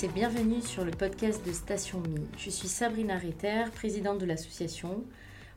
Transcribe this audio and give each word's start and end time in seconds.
et 0.00 0.08
bienvenue 0.08 0.62
sur 0.62 0.84
le 0.84 0.90
podcast 0.90 1.46
de 1.46 1.52
Station 1.52 2.00
Mi. 2.00 2.22
Je 2.38 2.48
suis 2.48 2.66
Sabrina 2.66 3.18
Retter, 3.18 3.64
présidente 3.74 4.18
de 4.18 4.24
l'association. 4.24 5.04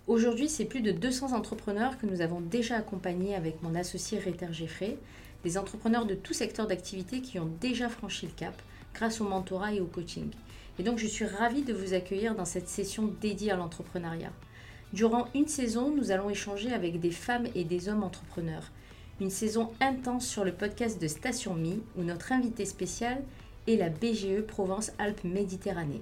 Aujourd'hui, 0.08 0.50
c'est 0.50 0.66
plus 0.66 0.82
de 0.82 0.92
200 0.92 1.32
entrepreneurs 1.32 1.98
que 1.98 2.06
nous 2.06 2.20
avons 2.20 2.42
déjà 2.42 2.76
accompagnés 2.76 3.34
avec 3.34 3.64
mon 3.64 3.74
associé 3.76 4.20
Retter 4.20 4.52
Geffrey, 4.52 4.98
des 5.46 5.58
entrepreneurs 5.58 6.06
de 6.06 6.16
tout 6.16 6.34
secteur 6.34 6.68
d'activité 6.68 7.22
qui 7.22 7.40
ont 7.40 7.50
déjà 7.62 7.88
franchi 7.88 8.26
le 8.26 8.34
cap 8.34 8.62
grâce 8.94 9.22
au 9.22 9.24
mentorat 9.24 9.74
et 9.74 9.80
au 9.80 9.86
coaching. 9.86 10.30
Et 10.80 10.84
donc, 10.84 11.00
je 11.00 11.08
suis 11.08 11.26
ravie 11.26 11.64
de 11.64 11.74
vous 11.74 11.94
accueillir 11.94 12.36
dans 12.36 12.46
cette 12.46 12.68
session 12.68 13.14
dédiée 13.22 13.52
à 13.52 13.56
l'entrepreneuriat. 13.56 14.34
Durant 14.92 15.28
une 15.34 15.48
saison, 15.48 15.96
nous 15.96 16.12
allons 16.12 16.30
échanger 16.30 16.74
avec 16.74 17.00
des 17.00 17.12
femmes 17.12 17.48
et 17.56 17.64
des 17.64 17.88
hommes 17.90 18.04
entrepreneurs. 18.04 18.70
Une 19.22 19.32
saison 19.32 19.72
intense 19.80 20.28
sur 20.28 20.44
le 20.44 20.52
podcast 20.52 21.02
de 21.02 21.08
Station 21.08 21.56
Mi, 21.56 21.82
où 21.98 22.04
notre 22.04 22.34
invité 22.34 22.66
spécial 22.66 23.24
est 23.68 23.76
la 23.76 23.90
BGE 23.90 24.42
Provence-Alpes-Méditerranée, 24.48 26.02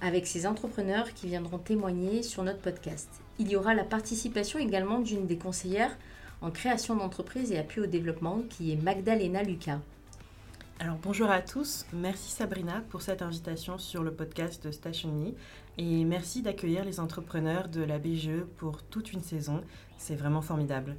avec 0.00 0.26
ces 0.26 0.46
entrepreneurs 0.46 1.12
qui 1.14 1.26
viendront 1.26 1.58
témoigner 1.58 2.22
sur 2.22 2.42
notre 2.42 2.60
podcast. 2.60 3.08
Il 3.38 3.48
y 3.48 3.56
aura 3.56 3.74
la 3.74 3.84
participation 3.84 4.58
également 4.58 4.98
d'une 4.98 5.26
des 5.26 5.38
conseillères 5.38 5.96
en 6.42 6.50
création 6.50 6.96
d'entreprise 6.96 7.52
et 7.52 7.58
appui 7.58 7.80
au 7.80 7.86
développement, 7.86 8.42
qui 8.48 8.72
est 8.72 8.76
Magdalena 8.76 9.42
Lucas. 9.42 9.80
Alors 10.78 10.96
bonjour 11.02 11.30
à 11.30 11.42
tous, 11.42 11.84
merci 11.92 12.30
Sabrina 12.30 12.82
pour 12.88 13.02
cette 13.02 13.20
invitation 13.20 13.76
sur 13.76 14.02
le 14.02 14.12
podcast 14.12 14.66
de 14.66 14.70
Station 14.70 15.12
Me 15.12 15.34
et 15.76 16.04
merci 16.04 16.40
d'accueillir 16.40 16.86
les 16.86 17.00
entrepreneurs 17.00 17.68
de 17.68 17.82
la 17.82 17.98
BGE 17.98 18.44
pour 18.56 18.82
toute 18.84 19.12
une 19.12 19.22
saison, 19.22 19.62
c'est 19.98 20.16
vraiment 20.16 20.40
formidable. 20.40 20.96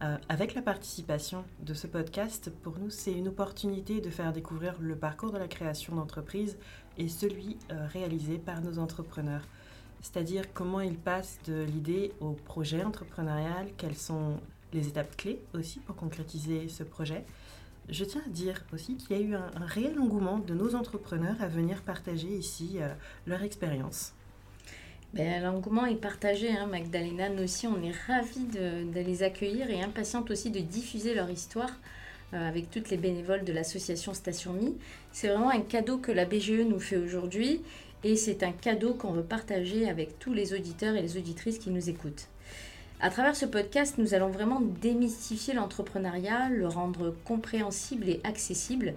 Euh, 0.00 0.16
avec 0.28 0.54
la 0.54 0.62
participation 0.62 1.44
de 1.60 1.74
ce 1.74 1.88
podcast, 1.88 2.52
pour 2.62 2.78
nous, 2.78 2.88
c'est 2.88 3.12
une 3.12 3.26
opportunité 3.26 4.00
de 4.00 4.10
faire 4.10 4.32
découvrir 4.32 4.76
le 4.78 4.94
parcours 4.94 5.32
de 5.32 5.38
la 5.38 5.48
création 5.48 5.96
d'entreprise 5.96 6.56
et 6.98 7.08
celui 7.08 7.56
euh, 7.72 7.86
réalisé 7.88 8.38
par 8.38 8.60
nos 8.60 8.78
entrepreneurs. 8.78 9.42
C'est-à-dire 10.00 10.52
comment 10.54 10.80
ils 10.80 10.96
passent 10.96 11.40
de 11.46 11.64
l'idée 11.64 12.12
au 12.20 12.30
projet 12.30 12.84
entrepreneurial, 12.84 13.70
quelles 13.76 13.96
sont 13.96 14.38
les 14.72 14.86
étapes 14.86 15.16
clés 15.16 15.40
aussi 15.52 15.80
pour 15.80 15.96
concrétiser 15.96 16.68
ce 16.68 16.84
projet, 16.84 17.24
je 17.88 18.04
tiens 18.04 18.22
à 18.24 18.28
dire 18.28 18.62
aussi 18.72 18.96
qu'il 18.96 19.16
y 19.16 19.20
a 19.20 19.22
eu 19.22 19.34
un, 19.34 19.50
réel 19.66 19.98
engouement 19.98 20.38
de 20.38 20.54
nos 20.54 20.76
entrepreneurs 20.76 21.40
à 21.40 21.48
venir 21.48 21.82
partager 21.82 22.28
ici 22.28 22.76
euh, 22.76 22.94
leur 23.26 23.42
expérience. 23.42 24.12
Ben, 25.14 25.42
L'engouement 25.42 25.86
est 25.86 25.94
partagé, 25.94 26.50
hein, 26.50 26.66
Magdalena. 26.66 27.30
Nous 27.30 27.44
aussi, 27.44 27.66
on 27.66 27.82
est 27.82 27.94
ravis 28.06 28.44
de, 28.44 29.00
les 29.00 29.22
accueillir 29.22 29.70
et 29.70 29.82
impatientes 29.82 30.30
aussi 30.30 30.50
de 30.50 30.60
diffuser 30.60 31.14
leur 31.14 31.30
histoire 31.30 31.70
euh, 32.34 32.48
avec 32.48 32.70
toutes 32.70 32.90
les 32.90 32.98
bénévoles 32.98 33.44
de 33.44 33.52
l'association 33.52 34.12
Station 34.12 34.52
Mi. 34.52 34.76
C'est 35.12 35.28
vraiment 35.28 35.50
un 35.50 35.62
cadeau 35.62 35.96
que 35.96 36.12
la 36.12 36.26
BGE 36.26 36.60
nous 36.60 36.78
fait 36.78 36.98
aujourd'hui 36.98 37.62
et 38.04 38.16
c'est 38.16 38.42
un 38.42 38.52
cadeau 38.52 38.92
qu'on 38.92 39.12
veut 39.12 39.22
partager 39.22 39.88
avec 39.88 40.18
tous 40.18 40.34
les 40.34 40.52
auditeurs 40.52 40.94
et 40.94 41.00
les 41.00 41.16
auditrices 41.16 41.58
qui 41.58 41.70
nous 41.70 41.88
écoutent. 41.88 42.28
À 43.00 43.08
travers 43.08 43.34
ce 43.34 43.46
podcast, 43.46 43.94
nous 43.96 44.12
allons 44.12 44.28
vraiment 44.28 44.60
démystifier 44.60 45.54
l'entrepreneuriat, 45.54 46.50
le 46.50 46.68
rendre 46.68 47.14
compréhensible 47.24 48.08
et 48.08 48.20
accessible. 48.24 48.92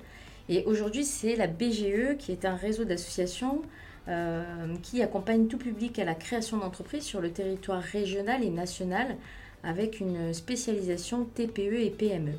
Et 0.49 0.65
aujourd'hui, 0.65 1.05
c'est 1.05 1.37
la 1.37 1.47
BGE 1.47 2.17
qui 2.17 2.33
est 2.33 2.43
un 2.43 2.55
réseau 2.55 2.83
d'associations 2.83 3.61
euh, 4.07 4.75
qui 4.81 5.01
accompagne 5.01 5.47
tout 5.47 5.57
public 5.57 5.99
à 5.99 6.05
la 6.05 6.15
création 6.15 6.57
d'entreprises 6.57 7.03
sur 7.03 7.21
le 7.21 7.31
territoire 7.31 7.81
régional 7.81 8.43
et 8.43 8.49
national 8.49 9.15
avec 9.63 9.99
une 9.99 10.33
spécialisation 10.33 11.25
TPE 11.25 11.81
et 11.81 11.91
PME. 11.91 12.33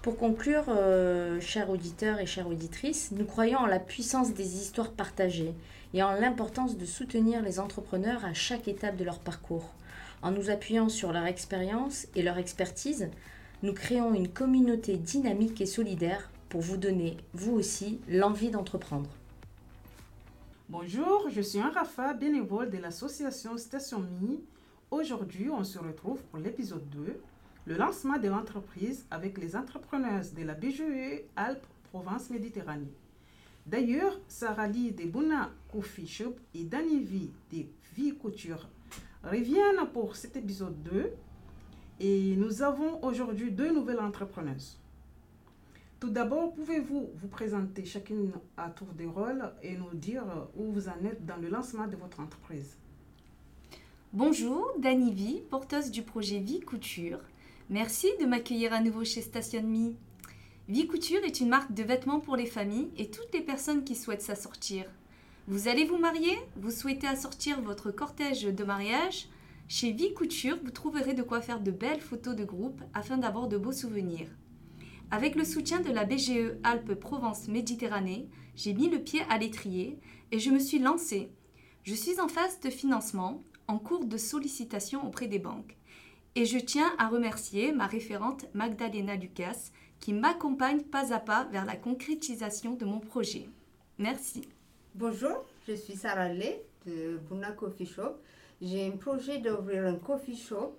Pour 0.00 0.16
conclure, 0.16 0.64
euh, 0.68 1.40
chers 1.40 1.70
auditeurs 1.70 2.20
et 2.20 2.26
chères 2.26 2.48
auditrices, 2.48 3.10
nous 3.12 3.24
croyons 3.24 3.58
en 3.58 3.66
la 3.66 3.78
puissance 3.78 4.34
des 4.34 4.56
histoires 4.56 4.90
partagées 4.90 5.54
et 5.94 6.02
en 6.02 6.12
l'importance 6.12 6.76
de 6.76 6.84
soutenir 6.84 7.42
les 7.42 7.60
entrepreneurs 7.60 8.24
à 8.24 8.34
chaque 8.34 8.68
étape 8.68 8.96
de 8.96 9.04
leur 9.04 9.18
parcours. 9.18 9.72
En 10.22 10.30
nous 10.30 10.50
appuyant 10.50 10.88
sur 10.88 11.12
leur 11.12 11.26
expérience 11.26 12.06
et 12.14 12.22
leur 12.22 12.38
expertise, 12.38 13.08
nous 13.62 13.72
créons 13.72 14.14
une 14.14 14.28
communauté 14.28 14.96
dynamique 14.96 15.60
et 15.60 15.66
solidaire 15.66 16.30
pour 16.48 16.60
vous 16.60 16.76
donner, 16.76 17.16
vous 17.32 17.52
aussi, 17.52 18.00
l'envie 18.08 18.50
d'entreprendre. 18.50 19.10
Bonjour, 20.70 21.28
je 21.28 21.42
suis 21.42 21.58
un 21.60 21.68
Rafa, 21.68 22.14
bénévole 22.14 22.70
de 22.70 22.78
l'association 22.78 23.58
Station 23.58 24.00
Mi. 24.22 24.42
Aujourd'hui, 24.90 25.50
on 25.50 25.62
se 25.62 25.78
retrouve 25.78 26.22
pour 26.24 26.38
l'épisode 26.38 26.88
2, 26.88 27.20
le 27.66 27.76
lancement 27.76 28.16
de 28.16 28.28
l'entreprise 28.28 29.04
avec 29.10 29.36
les 29.36 29.56
entrepreneurs 29.56 30.24
de 30.34 30.42
la 30.42 30.54
BGE 30.54 31.24
Alpes-Provence 31.36 32.30
Méditerranée. 32.30 32.90
D'ailleurs, 33.66 34.18
Sarah 34.26 34.66
Lee 34.66 34.92
de 34.92 35.04
Buna 35.04 35.50
Coffee 35.70 36.06
Shop 36.06 36.36
et 36.54 36.64
Danny 36.64 37.00
V 37.00 37.30
de 37.52 37.66
Vie 37.94 38.16
Couture 38.16 38.66
reviennent 39.22 39.86
pour 39.92 40.16
cet 40.16 40.38
épisode 40.38 40.82
2 40.82 41.12
et 42.00 42.36
nous 42.36 42.62
avons 42.62 43.04
aujourd'hui 43.04 43.52
deux 43.52 43.70
nouvelles 43.70 44.00
entrepreneuses. 44.00 44.80
Tout 46.04 46.10
d'abord, 46.10 46.52
pouvez-vous 46.52 47.12
vous 47.14 47.28
présenter 47.28 47.86
chacune 47.86 48.30
à 48.58 48.68
tour 48.68 48.88
de 48.88 49.06
rôle 49.06 49.50
et 49.62 49.74
nous 49.74 49.94
dire 49.94 50.26
où 50.54 50.70
vous 50.70 50.90
en 50.90 51.02
êtes 51.02 51.24
dans 51.24 51.38
le 51.38 51.48
lancement 51.48 51.86
de 51.86 51.96
votre 51.96 52.20
entreprise? 52.20 52.76
Bonjour, 54.12 54.70
Dani 54.78 55.12
Vie, 55.12 55.40
porteuse 55.48 55.90
du 55.90 56.02
projet 56.02 56.40
Vie 56.40 56.60
Couture. 56.60 57.20
Merci 57.70 58.08
de 58.20 58.26
m'accueillir 58.26 58.74
à 58.74 58.82
nouveau 58.82 59.02
chez 59.02 59.22
Station 59.22 59.62
Me. 59.62 59.94
Vie 60.68 60.86
Couture 60.86 61.24
est 61.24 61.40
une 61.40 61.48
marque 61.48 61.72
de 61.72 61.82
vêtements 61.82 62.20
pour 62.20 62.36
les 62.36 62.44
familles 62.44 62.90
et 62.98 63.10
toutes 63.10 63.32
les 63.32 63.40
personnes 63.40 63.82
qui 63.82 63.94
souhaitent 63.94 64.20
s'assortir. 64.20 64.84
Vous 65.48 65.68
allez 65.68 65.86
vous 65.86 65.96
marier? 65.96 66.36
Vous 66.56 66.70
souhaitez 66.70 67.06
assortir 67.06 67.62
votre 67.62 67.90
cortège 67.90 68.44
de 68.44 68.64
mariage? 68.64 69.30
Chez 69.68 69.92
Vie 69.92 70.12
Couture, 70.12 70.58
vous 70.62 70.70
trouverez 70.70 71.14
de 71.14 71.22
quoi 71.22 71.40
faire 71.40 71.60
de 71.60 71.70
belles 71.70 72.02
photos 72.02 72.36
de 72.36 72.44
groupe 72.44 72.82
afin 72.92 73.16
d'avoir 73.16 73.48
de 73.48 73.56
beaux 73.56 73.72
souvenirs. 73.72 74.28
Avec 75.10 75.36
le 75.36 75.44
soutien 75.44 75.80
de 75.80 75.92
la 75.92 76.04
BGE 76.04 76.56
Alpes-Provence 76.64 77.48
Méditerranée, 77.48 78.28
j'ai 78.56 78.74
mis 78.74 78.88
le 78.88 78.98
pied 78.98 79.22
à 79.28 79.38
l'étrier 79.38 79.98
et 80.32 80.38
je 80.38 80.50
me 80.50 80.58
suis 80.58 80.78
lancée. 80.78 81.30
Je 81.82 81.94
suis 81.94 82.20
en 82.20 82.28
phase 82.28 82.60
de 82.60 82.70
financement, 82.70 83.42
en 83.68 83.78
cours 83.78 84.06
de 84.06 84.16
sollicitation 84.16 85.06
auprès 85.06 85.26
des 85.28 85.38
banques. 85.38 85.76
Et 86.34 86.46
je 86.46 86.58
tiens 86.58 86.92
à 86.98 87.08
remercier 87.08 87.72
ma 87.72 87.86
référente 87.86 88.46
Magdalena 88.54 89.14
Lucas 89.16 89.70
qui 90.00 90.12
m'accompagne 90.12 90.82
pas 90.82 91.14
à 91.14 91.20
pas 91.20 91.44
vers 91.44 91.64
la 91.64 91.76
concrétisation 91.76 92.74
de 92.74 92.84
mon 92.84 92.98
projet. 92.98 93.48
Merci. 93.98 94.42
Bonjour, 94.94 95.44
je 95.68 95.74
suis 95.74 95.94
Sarah 95.94 96.28
Lé 96.28 96.62
de 96.86 97.18
Buna 97.30 97.52
Coffee 97.52 97.86
Shop. 97.86 98.16
J'ai 98.60 98.86
un 98.86 98.96
projet 98.96 99.38
d'ouvrir 99.38 99.86
un 99.86 99.96
coffee 99.96 100.36
shop. 100.36 100.76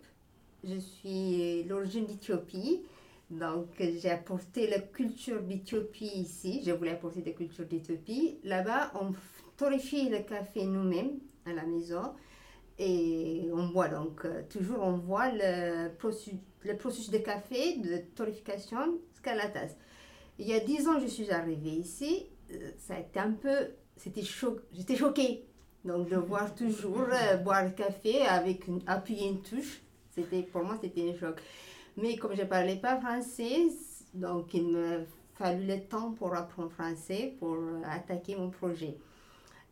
Je 0.63 0.77
suis 0.77 1.63
d'origine 1.65 2.05
d'Éthiopie. 2.05 2.81
Donc, 3.29 3.67
j'ai 3.79 4.11
apporté 4.11 4.67
la 4.67 4.79
culture 4.79 5.41
d'Éthiopie 5.41 6.11
ici. 6.15 6.61
Je 6.65 6.71
voulais 6.71 6.91
apporter 6.91 7.23
la 7.25 7.31
culture 7.31 7.65
d'Éthiopie. 7.65 8.39
Là-bas, 8.43 8.91
on 9.01 9.13
torréfie 9.57 10.09
le 10.09 10.19
café 10.19 10.65
nous-mêmes 10.65 11.19
à 11.45 11.53
la 11.53 11.63
maison. 11.63 12.13
Et 12.77 13.49
on 13.53 13.69
boit 13.69 13.87
donc, 13.87 14.25
euh, 14.25 14.41
toujours 14.49 14.79
on 14.81 14.97
voit 14.97 15.31
le 15.31 15.89
processus, 15.95 16.33
le 16.63 16.75
processus 16.75 17.09
de 17.09 17.19
café, 17.19 17.77
de 17.77 17.97
torréfication 18.15 18.99
jusqu'à 19.13 19.33
la 19.33 19.47
tasse. 19.47 19.77
Il 20.37 20.47
y 20.47 20.53
a 20.53 20.59
dix 20.59 20.85
ans, 20.87 20.99
je 20.99 21.07
suis 21.07 21.31
arrivée 21.31 21.69
ici. 21.69 22.25
Euh, 22.51 22.71
ça 22.77 22.95
a 22.95 22.99
été 22.99 23.19
un 23.19 23.31
peu 23.31 23.69
c'était 23.97 24.23
j'étais 24.73 24.95
choquée. 24.95 25.45
Donc 25.83 26.09
de 26.09 26.15
voir 26.27 26.53
toujours 26.55 27.07
euh, 27.11 27.37
boire 27.37 27.63
le 27.63 27.71
café 27.71 28.21
avec 28.23 28.67
une, 28.67 28.81
appuyer 28.87 29.29
une 29.29 29.41
touche, 29.41 29.81
c'était 30.11 30.43
pour 30.43 30.63
moi 30.63 30.77
c'était 30.81 31.11
un 31.11 31.17
choc. 31.17 31.39
Mais 31.97 32.17
comme 32.17 32.35
je 32.35 32.41
ne 32.41 32.47
parlais 32.47 32.75
pas 32.75 32.99
français, 32.99 33.67
donc 34.13 34.53
il 34.53 34.67
me 34.67 35.05
fallu 35.35 35.65
le 35.65 35.81
temps 35.81 36.11
pour 36.11 36.35
apprendre 36.35 36.71
français 36.71 37.35
pour 37.39 37.57
attaquer 37.85 38.35
mon 38.35 38.49
projet. 38.49 38.97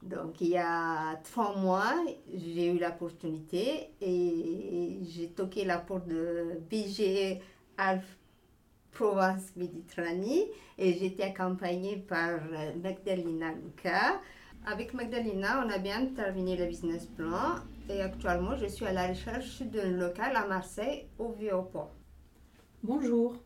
Donc 0.02 0.42
il 0.42 0.50
y 0.50 0.58
a 0.58 1.16
trois 1.24 1.56
mois, 1.56 1.96
j'ai 2.34 2.68
eu 2.68 2.80
l'opportunité 2.80 3.90
et 4.02 5.00
j'ai 5.04 5.30
toqué 5.30 5.64
la 5.64 5.78
porte 5.78 6.08
de 6.08 6.60
BG 6.70 7.42
Alpha 7.78 8.06
Provence 8.92 9.56
Méditerranée 9.56 10.52
et 10.78 10.94
j'étais 10.94 11.24
accompagnée 11.24 11.98
par 11.98 12.40
Magdalena 12.82 13.52
Luca. 13.54 14.22
Avec 14.66 14.94
Magdalena, 14.94 15.66
on 15.66 15.70
a 15.70 15.78
bien 15.78 16.06
terminé 16.08 16.56
le 16.56 16.68
business 16.68 17.06
plan 17.06 17.56
et 17.90 18.02
actuellement 18.02 18.56
je 18.56 18.68
suis 18.68 18.86
à 18.86 18.94
la 18.94 19.08
recherche 19.08 19.62
d'un 19.62 19.92
local 19.92 20.36
à 20.36 20.46
Marseille 20.46 21.08
au 21.18 21.32
Vieux-Port. 21.32 21.92
Bonjour. 22.86 23.38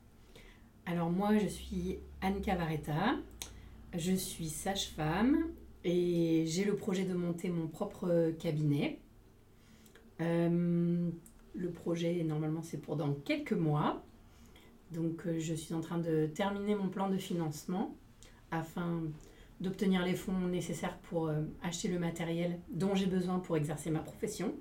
Alors 0.88 1.12
moi 1.12 1.38
je 1.38 1.46
suis 1.46 2.00
Anne 2.22 2.42
Cavaretta, 2.42 3.18
je 3.96 4.14
suis 4.14 4.50
sage-femme 4.50 5.52
et 5.84 6.46
j'ai 6.48 6.64
le 6.64 6.76
projet 6.76 7.04
de 7.04 7.14
monter 7.14 7.50
mon 7.50 7.68
propre 7.68 8.32
cabinet. 8.40 9.00
Euh, 10.22 11.12
le 11.54 11.70
projet 11.70 12.24
normalement 12.24 12.64
c'est 12.64 12.80
pour 12.80 12.96
dans 12.96 13.14
quelques 13.14 13.54
mois. 13.54 14.04
Donc 14.92 15.28
euh, 15.28 15.38
je 15.38 15.54
suis 15.54 15.76
en 15.76 15.82
train 15.82 16.00
de 16.00 16.26
terminer 16.26 16.74
mon 16.74 16.90
plan 16.90 17.08
de 17.08 17.18
financement 17.18 17.96
afin 18.50 19.04
d'obtenir 19.62 20.04
les 20.04 20.16
fonds 20.16 20.48
nécessaires 20.48 20.98
pour 21.10 21.28
euh, 21.28 21.44
acheter 21.62 21.90
le 21.90 22.00
matériel 22.00 22.60
dont 22.70 22.96
j'ai 22.96 23.06
besoin 23.06 23.38
pour 23.38 23.56
exercer 23.56 23.92
ma 23.92 24.00
profession. 24.00 24.56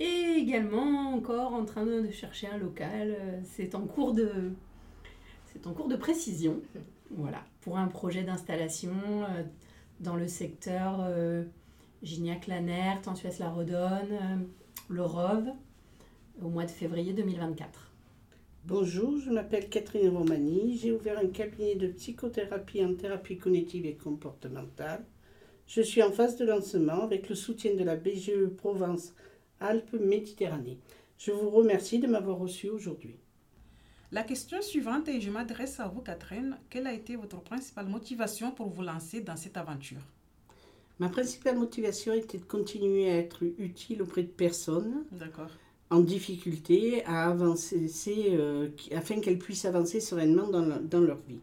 Et 0.00 0.36
également 0.36 1.12
encore 1.14 1.54
en 1.54 1.64
train 1.64 1.84
de 1.84 2.10
chercher 2.10 2.46
un 2.46 2.58
local. 2.58 3.16
Euh, 3.18 3.40
C'est 3.44 3.74
en 3.74 3.86
cours 3.86 4.12
de, 4.12 4.52
c'est 5.52 5.66
en 5.66 5.72
cours 5.72 5.88
de 5.88 5.96
précision. 5.96 6.60
Voilà, 7.10 7.42
pour 7.62 7.78
un 7.78 7.88
projet 7.88 8.22
d'installation 8.22 8.92
euh, 8.94 9.42
dans 10.00 10.14
le 10.14 10.28
secteur 10.28 10.98
euh, 11.00 11.44
Gignac-Lanert, 12.02 13.00
Tantuès-la-Redonne, 13.02 14.12
euh, 14.12 14.36
le 14.88 15.02
Rove, 15.02 15.48
au 16.42 16.48
mois 16.48 16.64
de 16.64 16.70
février 16.70 17.12
2024. 17.14 17.90
Bonjour, 18.66 19.18
je 19.18 19.30
m'appelle 19.30 19.68
Catherine 19.70 20.10
Romani. 20.10 20.76
J'ai 20.76 20.92
ouvert 20.92 21.18
un 21.18 21.28
cabinet 21.28 21.74
de 21.74 21.88
psychothérapie 21.88 22.84
en 22.84 22.94
thérapie 22.94 23.38
cognitive 23.38 23.86
et 23.86 23.94
comportementale. 23.94 25.04
Je 25.66 25.80
suis 25.80 26.02
en 26.02 26.12
phase 26.12 26.36
de 26.36 26.44
lancement 26.44 27.02
avec 27.02 27.28
le 27.28 27.34
soutien 27.34 27.74
de 27.74 27.84
la 27.84 27.96
BGE 27.96 28.48
Provence 28.56 29.14
Alpes-Méditerranée. 29.60 30.78
Je 31.18 31.32
vous 31.32 31.50
remercie 31.50 31.98
de 31.98 32.06
m'avoir 32.06 32.38
reçu 32.38 32.68
aujourd'hui. 32.68 33.16
La 34.10 34.22
question 34.22 34.62
suivante, 34.62 35.08
et 35.08 35.20
je 35.20 35.30
m'adresse 35.30 35.80
à 35.80 35.88
vous, 35.88 36.00
Catherine, 36.00 36.56
quelle 36.70 36.86
a 36.86 36.94
été 36.94 37.16
votre 37.16 37.40
principale 37.40 37.86
motivation 37.86 38.52
pour 38.52 38.68
vous 38.68 38.82
lancer 38.82 39.20
dans 39.20 39.36
cette 39.36 39.56
aventure? 39.56 40.00
Ma 40.98 41.08
principale 41.08 41.58
motivation 41.58 42.14
était 42.14 42.38
de 42.38 42.44
continuer 42.44 43.10
à 43.10 43.18
être 43.18 43.44
utile 43.58 44.02
auprès 44.02 44.22
de 44.22 44.28
personnes 44.28 45.04
en 45.90 46.00
difficulté 46.00 47.04
à 47.04 47.28
avancer, 47.28 47.88
euh, 48.30 48.68
afin 48.94 49.20
qu'elles 49.20 49.38
puissent 49.38 49.64
avancer 49.64 50.00
sereinement 50.00 50.48
dans, 50.48 51.00
leur 51.00 51.18
vie. 51.28 51.40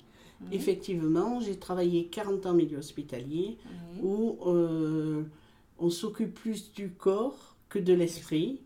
Effectivement, 0.52 1.40
j'ai 1.40 1.58
travaillé 1.58 2.08
40 2.08 2.46
ans 2.46 2.50
en 2.50 2.54
milieu 2.54 2.78
hospitalier 2.78 3.58
où 4.02 4.38
euh, 4.46 5.24
on 5.80 5.90
s'occupe 5.90 6.34
plus 6.34 6.72
du 6.74 6.92
corps 6.92 7.55
que 7.76 7.80
de 7.80 7.94
l'esprit. 7.94 8.62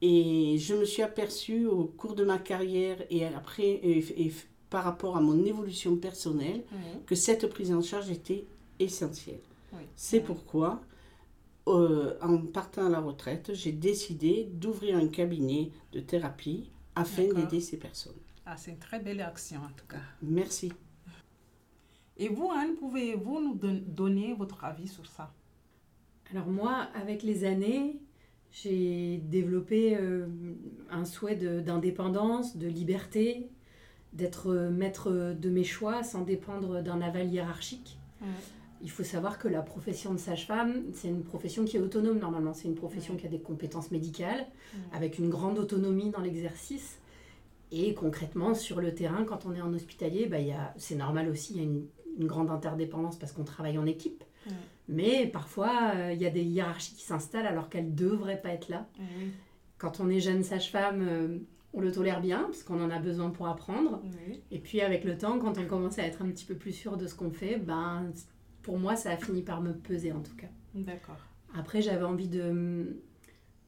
Et 0.00 0.56
je 0.58 0.74
me 0.74 0.84
suis 0.84 1.02
aperçue 1.02 1.66
au 1.66 1.84
cours 1.84 2.14
de 2.14 2.24
ma 2.24 2.38
carrière 2.38 2.98
et 3.10 3.24
après 3.24 3.62
et, 3.68 4.26
et 4.26 4.32
par 4.68 4.84
rapport 4.84 5.16
à 5.16 5.20
mon 5.20 5.44
évolution 5.44 5.96
personnelle 5.96 6.64
Oui. 6.72 6.78
que 7.06 7.14
cette 7.14 7.46
prise 7.46 7.72
en 7.72 7.82
charge 7.82 8.10
était 8.10 8.46
essentielle. 8.80 9.40
Oui. 9.72 9.82
C'est 9.94 10.20
pourquoi, 10.20 10.80
euh, 11.68 12.14
en 12.20 12.38
partant 12.38 12.86
à 12.86 12.88
la 12.88 13.00
retraite, 13.00 13.52
j'ai 13.54 13.70
décidé 13.72 14.48
d'ouvrir 14.52 14.96
un 14.96 15.06
cabinet 15.06 15.70
de 15.92 16.00
thérapie 16.00 16.70
afin 16.96 17.32
d'aider 17.32 17.60
ces 17.60 17.76
personnes. 17.76 18.20
Ah, 18.44 18.56
c'est 18.56 18.72
une 18.72 18.78
très 18.78 18.98
belle 18.98 19.20
action 19.20 19.58
en 19.58 19.72
tout 19.76 19.86
cas. 19.88 20.02
Merci. 20.22 20.72
Et 22.16 22.28
vous, 22.28 22.50
Anne, 22.50 22.74
pouvez-vous 22.74 23.40
nous 23.40 23.54
don- 23.54 23.82
donner 23.86 24.34
votre 24.34 24.64
avis 24.64 24.88
sur 24.88 25.06
ça? 25.06 25.32
Alors 26.32 26.46
moi, 26.48 26.88
avec 26.94 27.22
les 27.22 27.44
années, 27.44 28.00
j'ai 28.52 29.16
développé 29.24 29.96
euh, 29.96 30.26
un 30.90 31.04
souhait 31.04 31.36
d'indépendance, 31.36 32.56
de, 32.56 32.68
liberté, 32.68 33.48
d'être 34.12 34.48
euh, 34.50 34.70
maître 34.70 35.34
de 35.34 35.48
mes 35.50 35.64
choix 35.64 36.02
sans 36.02 36.22
dépendre 36.22 36.82
d'un 36.82 37.00
aval 37.00 37.28
hiérarchique. 37.32 37.98
Il 38.82 38.90
faut 38.90 39.04
savoir 39.04 39.38
que 39.38 39.48
la 39.48 39.62
profession 39.62 40.12
de 40.12 40.18
sage-femme, 40.18 40.82
c'est 40.92 41.08
une 41.08 41.22
profession 41.22 41.64
qui 41.64 41.76
est 41.76 41.80
autonome 41.80 42.18
normalement. 42.18 42.52
C'est 42.52 42.68
une 42.68 42.74
profession 42.74 43.14
Ouais. 43.14 43.20
qui 43.20 43.26
a 43.26 43.30
des 43.30 43.40
compétences 43.40 43.90
médicales, 43.90 44.46
avec 44.92 45.18
une 45.18 45.28
grande 45.28 45.58
autonomie 45.58 46.10
dans 46.10 46.20
l'exercice. 46.20 46.98
Et 47.70 47.94
concrètement, 47.94 48.54
sur 48.54 48.80
le 48.80 48.94
terrain, 48.94 49.24
quand 49.24 49.46
on 49.46 49.54
est 49.54 49.60
en 49.62 49.72
hospitalier, 49.72 50.26
bah, 50.26 50.36
c'est 50.76 50.96
normal 50.96 51.28
aussi, 51.28 51.54
il 51.54 51.56
y 51.56 51.60
a 51.60 51.62
une, 51.64 51.86
une 52.18 52.26
grande 52.26 52.50
interdépendance 52.50 53.16
parce 53.16 53.32
qu'on 53.32 53.44
travaille 53.44 53.78
en 53.78 53.86
équipe. 53.86 54.24
Mais 54.88 55.26
parfois, 55.26 55.92
euh, 55.94 56.12
il 56.12 56.20
y 56.20 56.26
a 56.26 56.30
des 56.30 56.42
hiérarchies 56.42 56.94
qui 56.94 57.04
s'installent 57.04 57.46
alors 57.46 57.68
qu'elles 57.68 57.90
ne 57.90 57.96
devraient 57.96 58.40
pas 58.40 58.50
être 58.50 58.68
là. 58.68 58.88
Oui. 58.98 59.32
Quand 59.78 60.00
on 60.00 60.08
est 60.08 60.20
jeune 60.20 60.42
sage-femme, 60.42 61.06
euh, 61.08 61.38
on 61.72 61.80
le 61.80 61.90
tolère 61.92 62.20
bien 62.20 62.42
parce 62.44 62.62
qu'on 62.62 62.82
en 62.82 62.90
a 62.90 62.98
besoin 62.98 63.30
pour 63.30 63.48
apprendre. 63.48 64.02
Oui. 64.26 64.42
Et 64.50 64.58
puis 64.58 64.80
avec 64.80 65.04
le 65.04 65.16
temps, 65.16 65.38
quand 65.38 65.58
on 65.58 65.66
commence 65.66 65.98
à 65.98 66.02
être 66.02 66.22
un 66.22 66.28
petit 66.28 66.44
peu 66.44 66.54
plus 66.54 66.72
sûr 66.72 66.96
de 66.96 67.06
ce 67.06 67.14
qu'on 67.14 67.30
fait, 67.30 67.56
ben, 67.56 68.12
pour 68.62 68.78
moi, 68.78 68.96
ça 68.96 69.10
a 69.10 69.16
fini 69.16 69.42
par 69.42 69.60
me 69.60 69.72
peser 69.72 70.12
en 70.12 70.20
tout 70.20 70.36
cas. 70.36 70.48
D'accord. 70.74 71.18
Après, 71.54 71.82
j'avais 71.82 72.04
envie 72.04 72.28
de 72.28 72.42
hum, 72.42 72.94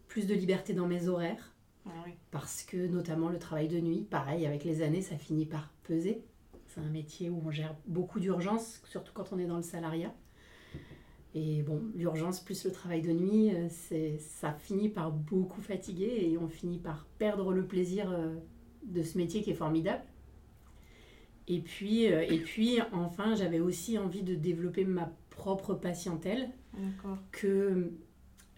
plus 0.08 0.26
de 0.26 0.34
liberté 0.34 0.74
dans 0.74 0.86
mes 0.86 1.08
horaires 1.08 1.54
Ah 1.86 1.90
parce 2.30 2.62
que 2.62 2.86
notamment 2.86 3.28
le 3.28 3.38
travail 3.38 3.68
de 3.68 3.80
nuit, 3.80 4.06
pareil, 4.08 4.46
avec 4.46 4.64
les 4.64 4.82
années, 4.82 5.02
ça 5.02 5.16
finit 5.16 5.46
par 5.46 5.70
peser. 5.84 6.24
C'est 6.66 6.80
un 6.80 6.90
métier 6.90 7.30
où 7.30 7.42
on 7.44 7.50
gère 7.50 7.74
beaucoup 7.86 8.20
d'urgence, 8.20 8.82
surtout 8.86 9.12
quand 9.12 9.32
on 9.32 9.38
est 9.38 9.46
dans 9.46 9.56
le 9.56 9.62
salariat. 9.62 10.12
Et 11.34 11.62
bon, 11.62 11.82
l'urgence 11.96 12.40
plus 12.40 12.64
le 12.64 12.70
travail 12.70 13.02
de 13.02 13.12
nuit, 13.12 13.52
euh, 13.52 13.66
c'est, 13.68 14.18
ça 14.18 14.52
finit 14.52 14.88
par 14.88 15.10
beaucoup 15.10 15.62
fatiguer 15.62 16.30
et 16.30 16.38
on 16.38 16.48
finit 16.48 16.78
par 16.78 17.06
perdre 17.18 17.52
le 17.52 17.66
plaisir 17.66 18.10
euh, 18.12 18.36
de 18.84 19.02
ce 19.02 19.18
métier 19.18 19.42
qui 19.42 19.50
est 19.50 19.54
formidable. 19.54 20.04
Et 21.46 21.60
puis, 21.60 22.10
euh, 22.10 22.22
et 22.22 22.38
puis 22.38 22.78
enfin, 22.92 23.34
j'avais 23.34 23.60
aussi 23.60 23.98
envie 23.98 24.22
de 24.22 24.34
développer 24.34 24.84
ma 24.84 25.12
propre 25.30 25.74
patientèle 25.74 26.50
D'accord. 26.72 27.18
que 27.32 27.90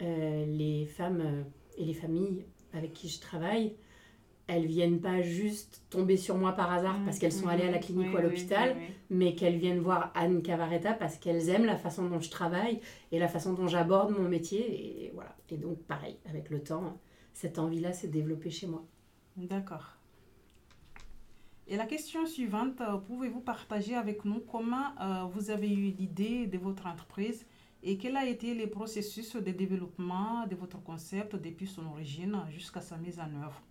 euh, 0.01 0.45
les 0.45 0.85
femmes 0.85 1.45
et 1.77 1.85
les 1.85 1.93
familles 1.93 2.45
avec 2.73 2.93
qui 2.93 3.09
je 3.09 3.19
travaille, 3.19 3.75
elles 4.47 4.65
viennent 4.65 5.01
pas 5.01 5.21
juste 5.21 5.83
tomber 5.89 6.15
sur 6.15 6.37
moi 6.37 6.53
par 6.53 6.71
hasard 6.71 6.97
parce 7.03 7.19
qu'elles 7.19 7.33
sont 7.33 7.47
allées 7.47 7.67
à 7.67 7.71
la 7.71 7.79
clinique 7.79 8.07
Oui, 8.07 8.13
ou 8.13 8.17
à 8.17 8.21
l'hôpital, 8.21 8.75
oui, 8.77 8.85
oui. 8.87 8.95
mais 9.09 9.35
qu'elles 9.35 9.57
viennent 9.57 9.79
voir 9.79 10.11
Anne 10.15 10.41
Cavaretta 10.41 10.93
parce 10.93 11.17
qu'elles 11.17 11.49
aiment 11.49 11.65
la 11.65 11.75
façon 11.75 12.07
dont 12.07 12.21
je 12.21 12.29
travaille 12.29 12.79
et 13.11 13.19
la 13.19 13.27
façon 13.27 13.53
dont 13.53 13.67
j'aborde 13.67 14.17
mon 14.17 14.29
métier. 14.29 15.05
Et 15.05 15.11
voilà. 15.13 15.35
Et 15.49 15.57
donc, 15.57 15.79
pareil, 15.83 16.17
avec 16.29 16.49
le 16.49 16.63
temps, 16.63 16.97
cette 17.33 17.59
envie-là 17.59 17.91
s'est 17.91 18.07
développée 18.07 18.49
chez 18.49 18.67
moi. 18.67 18.85
D'accord. 19.35 19.97
Et 21.67 21.75
la 21.75 21.85
question 21.85 22.25
suivante, 22.25 22.79
euh, 22.79 22.97
pouvez-vous 22.97 23.41
partager 23.41 23.95
avec 23.95 24.23
nous 24.23 24.39
comment 24.39 24.95
euh, 25.01 25.23
vous 25.25 25.51
avez 25.51 25.69
eu 25.69 25.91
l'idée 25.91 26.47
de 26.47 26.57
votre 26.57 26.87
entreprise 26.87 27.45
et 27.83 27.97
quel 27.97 28.15
a 28.15 28.25
été 28.25 28.55
le 28.55 28.69
processus 28.69 29.35
de 29.35 29.51
développement 29.51 30.47
de 30.47 30.55
votre 30.55 30.81
concept 30.81 31.35
depuis 31.35 31.67
son 31.67 31.85
origine 31.85 32.39
jusqu'à 32.49 32.81
sa 32.81 32.95
mise 32.97 33.19
en 33.19 33.43
œuvre? 33.43 33.61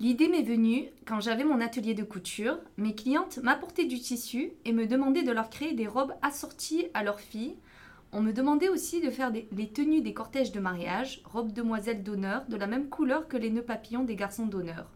L'idée 0.00 0.28
m'est 0.28 0.40
venue 0.40 0.88
quand 1.04 1.20
j'avais 1.20 1.44
mon 1.44 1.60
atelier 1.60 1.92
de 1.92 2.04
couture. 2.04 2.58
Mes 2.78 2.94
clientes 2.94 3.38
m'apportaient 3.42 3.84
du 3.84 4.00
tissu 4.00 4.52
et 4.64 4.72
me 4.72 4.86
demandaient 4.86 5.22
de 5.22 5.30
leur 5.30 5.50
créer 5.50 5.74
des 5.74 5.86
robes 5.86 6.14
assorties 6.22 6.86
à 6.94 7.04
leurs 7.04 7.20
filles. 7.20 7.56
On 8.10 8.22
me 8.22 8.32
demandait 8.32 8.70
aussi 8.70 9.02
de 9.02 9.10
faire 9.10 9.30
les 9.30 9.68
tenues 9.68 10.00
des 10.00 10.14
cortèges 10.14 10.52
de 10.52 10.58
mariage, 10.58 11.20
robes 11.26 11.52
demoiselles 11.52 12.02
d'honneur, 12.02 12.46
de 12.48 12.56
la 12.56 12.66
même 12.66 12.88
couleur 12.88 13.28
que 13.28 13.36
les 13.36 13.50
nœuds 13.50 13.62
papillons 13.62 14.02
des 14.02 14.16
garçons 14.16 14.46
d'honneur. 14.46 14.90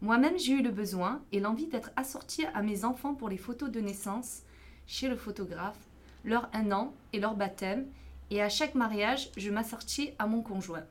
Moi-même, 0.00 0.38
j'ai 0.38 0.54
eu 0.54 0.62
le 0.62 0.70
besoin 0.70 1.22
et 1.32 1.40
l'envie 1.40 1.66
d'être 1.66 1.90
assortie 1.96 2.46
à 2.54 2.62
mes 2.62 2.86
enfants 2.86 3.14
pour 3.14 3.28
les 3.28 3.36
photos 3.36 3.70
de 3.70 3.80
naissance 3.80 4.40
chez 4.86 5.08
le 5.08 5.16
photographe, 5.16 5.78
leur 6.24 6.48
un 6.54 6.72
an 6.72 6.94
et 7.12 7.20
leur 7.20 7.34
baptême, 7.34 7.86
et 8.30 8.40
à 8.40 8.48
chaque 8.48 8.74
mariage, 8.74 9.30
je 9.36 9.50
m'assortis 9.50 10.12
à 10.18 10.26
mon 10.26 10.40
conjoint. 10.40 10.84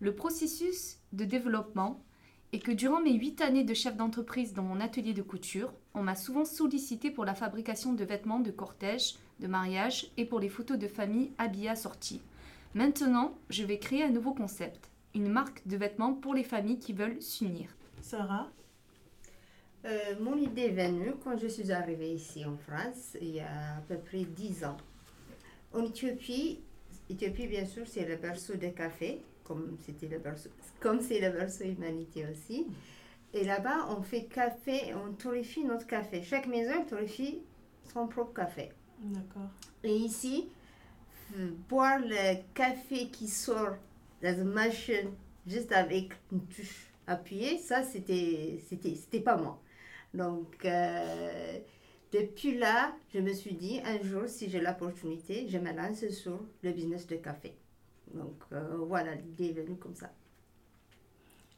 Le 0.00 0.14
processus 0.14 0.98
de 1.14 1.24
développement 1.24 2.04
et 2.52 2.58
que 2.58 2.70
durant 2.70 3.00
mes 3.00 3.14
huit 3.14 3.40
années 3.40 3.64
de 3.64 3.74
chef 3.74 3.96
d'entreprise 3.96 4.52
dans 4.52 4.62
mon 4.62 4.80
atelier 4.80 5.14
de 5.14 5.22
couture, 5.22 5.72
on 5.94 6.02
m'a 6.02 6.14
souvent 6.14 6.44
sollicité 6.44 7.10
pour 7.10 7.24
la 7.24 7.34
fabrication 7.34 7.94
de 7.94 8.04
vêtements 8.04 8.40
de 8.40 8.50
cortège, 8.50 9.14
de 9.40 9.46
mariage 9.46 10.10
et 10.18 10.26
pour 10.26 10.38
les 10.38 10.50
photos 10.50 10.78
de 10.78 10.86
famille 10.86 11.32
habillées 11.38 11.70
assorties. 11.70 12.20
Maintenant, 12.74 13.34
je 13.48 13.64
vais 13.64 13.78
créer 13.78 14.04
un 14.04 14.10
nouveau 14.10 14.34
concept, 14.34 14.90
une 15.14 15.28
marque 15.28 15.66
de 15.66 15.76
vêtements 15.76 16.12
pour 16.12 16.34
les 16.34 16.44
familles 16.44 16.78
qui 16.78 16.92
veulent 16.92 17.20
s'unir. 17.20 17.68
Sarah 18.00 18.50
Euh, 19.84 20.14
mon 20.20 20.36
idée 20.36 20.66
est 20.66 20.86
venue 20.86 21.14
quand 21.24 21.36
je 21.36 21.48
suis 21.48 21.72
arrivée 21.72 22.14
ici 22.14 22.44
en 22.44 22.56
France, 22.56 23.16
il 23.20 23.34
y 23.34 23.40
a 23.40 23.78
à 23.78 23.80
peu 23.88 23.96
près 23.96 24.22
10 24.24 24.64
ans. 24.64 24.76
En 25.74 25.82
Éthiopie, 25.84 26.60
Éthiopie 27.10 27.48
bien 27.48 27.66
sûr 27.66 27.84
c'est 27.86 28.06
le 28.06 28.14
berceau 28.14 28.54
de 28.54 28.68
café, 28.68 29.22
comme 29.52 29.76
c'était 29.80 30.06
berceau, 30.18 30.50
comme 30.80 31.00
c'est 31.00 31.20
le 31.20 31.30
berceau 31.30 31.64
humanité 31.64 32.26
aussi. 32.30 32.66
Et 33.34 33.44
là-bas, 33.44 33.88
on 33.90 34.02
fait 34.02 34.24
café, 34.24 34.94
on 34.94 35.12
torréfie 35.12 35.64
notre 35.64 35.86
café. 35.86 36.22
Chaque 36.22 36.46
maison 36.46 36.84
torréfie 36.84 37.40
son 37.92 38.06
propre 38.06 38.34
café. 38.34 38.70
D'accord. 38.98 39.48
Et 39.82 39.94
ici, 39.94 40.48
euh, 41.36 41.50
boire 41.68 41.98
le 41.98 42.42
café 42.54 43.08
qui 43.08 43.28
sort 43.28 43.76
dans 44.22 44.34
une 44.34 44.52
machine 44.52 45.10
juste 45.46 45.72
avec 45.72 46.12
une 46.30 46.46
touche 46.46 46.86
appuyée, 47.06 47.58
ça 47.58 47.82
c'était 47.82 48.60
c'était 48.68 48.94
c'était 48.94 49.20
pas 49.20 49.36
moi. 49.36 49.60
Donc 50.14 50.64
euh, 50.64 51.58
depuis 52.12 52.58
là, 52.58 52.94
je 53.14 53.20
me 53.20 53.32
suis 53.32 53.54
dit 53.54 53.80
un 53.84 54.00
jour 54.02 54.28
si 54.28 54.48
j'ai 54.50 54.60
l'opportunité, 54.60 55.48
je 55.48 55.58
me 55.58 55.72
lance 55.72 56.06
sur 56.10 56.38
le 56.62 56.72
business 56.72 57.06
de 57.06 57.16
café. 57.16 57.54
Donc 58.14 58.36
euh, 58.52 58.76
voilà, 58.86 59.14
l'idée 59.14 59.46
est 59.50 59.52
venue 59.52 59.76
comme 59.76 59.94
ça. 59.96 60.10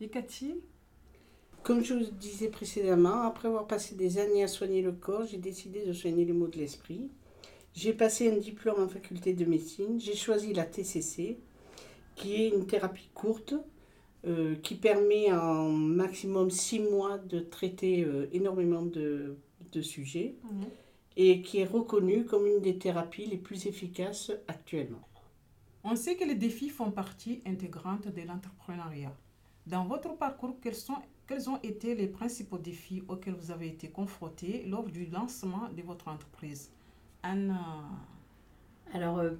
Et 0.00 0.08
Cathy? 0.08 0.54
Comme 1.62 1.82
je 1.82 1.94
vous 1.94 2.10
disais 2.10 2.48
précédemment, 2.48 3.22
après 3.22 3.48
avoir 3.48 3.66
passé 3.66 3.94
des 3.94 4.18
années 4.18 4.42
à 4.44 4.48
soigner 4.48 4.82
le 4.82 4.92
corps, 4.92 5.24
j'ai 5.26 5.38
décidé 5.38 5.84
de 5.84 5.92
soigner 5.92 6.24
les 6.24 6.32
maux 6.34 6.48
de 6.48 6.58
l'esprit. 6.58 7.10
J'ai 7.74 7.94
passé 7.94 8.30
un 8.30 8.36
diplôme 8.36 8.82
en 8.82 8.88
faculté 8.88 9.32
de 9.34 9.44
médecine. 9.46 10.00
J'ai 10.00 10.14
choisi 10.14 10.52
la 10.52 10.64
TCC, 10.64 11.38
qui 12.16 12.34
est 12.36 12.48
une 12.50 12.66
thérapie 12.66 13.10
courte 13.14 13.54
euh, 14.26 14.56
qui 14.56 14.74
permet 14.76 15.32
en 15.32 15.70
maximum 15.70 16.50
six 16.50 16.80
mois 16.80 17.18
de 17.18 17.40
traiter 17.40 18.04
euh, 18.04 18.28
énormément 18.32 18.82
de, 18.82 19.36
de 19.72 19.82
sujets 19.82 20.36
Mhm. 20.44 20.64
et 21.16 21.42
qui 21.42 21.58
est 21.60 21.64
reconnue 21.66 22.24
comme 22.24 22.46
une 22.46 22.60
des 22.60 22.78
thérapies 22.78 23.26
les 23.26 23.38
plus 23.38 23.66
efficaces 23.66 24.32
actuellement. 24.48 25.02
On 25.84 25.94
sait 25.94 26.16
que 26.16 26.24
les 26.24 26.34
défis 26.34 26.68
font 26.68 26.90
partie 26.90 27.40
intégrante 27.46 28.08
de 28.08 28.22
l'entrepreneuriat. 28.22 29.16
Dans 29.66 29.84
votre 29.86 30.16
parcours, 30.16 30.58
quels, 30.60 30.74
sont, 30.74 30.96
quels 31.26 31.48
ont 31.48 31.60
été 31.62 31.94
les 31.94 32.08
principaux 32.08 32.58
défis 32.58 33.04
auxquels 33.08 33.34
vous 33.34 33.50
avez 33.52 33.68
été 33.68 33.88
confrontés 33.90 34.64
lors 34.66 34.88
du 34.88 35.06
lancement 35.06 35.68
de 35.70 35.82
votre 35.82 36.08
entreprise? 36.08 36.72
Anne, 37.22 37.54
Alors, 38.92 39.18
euh, 39.18 39.32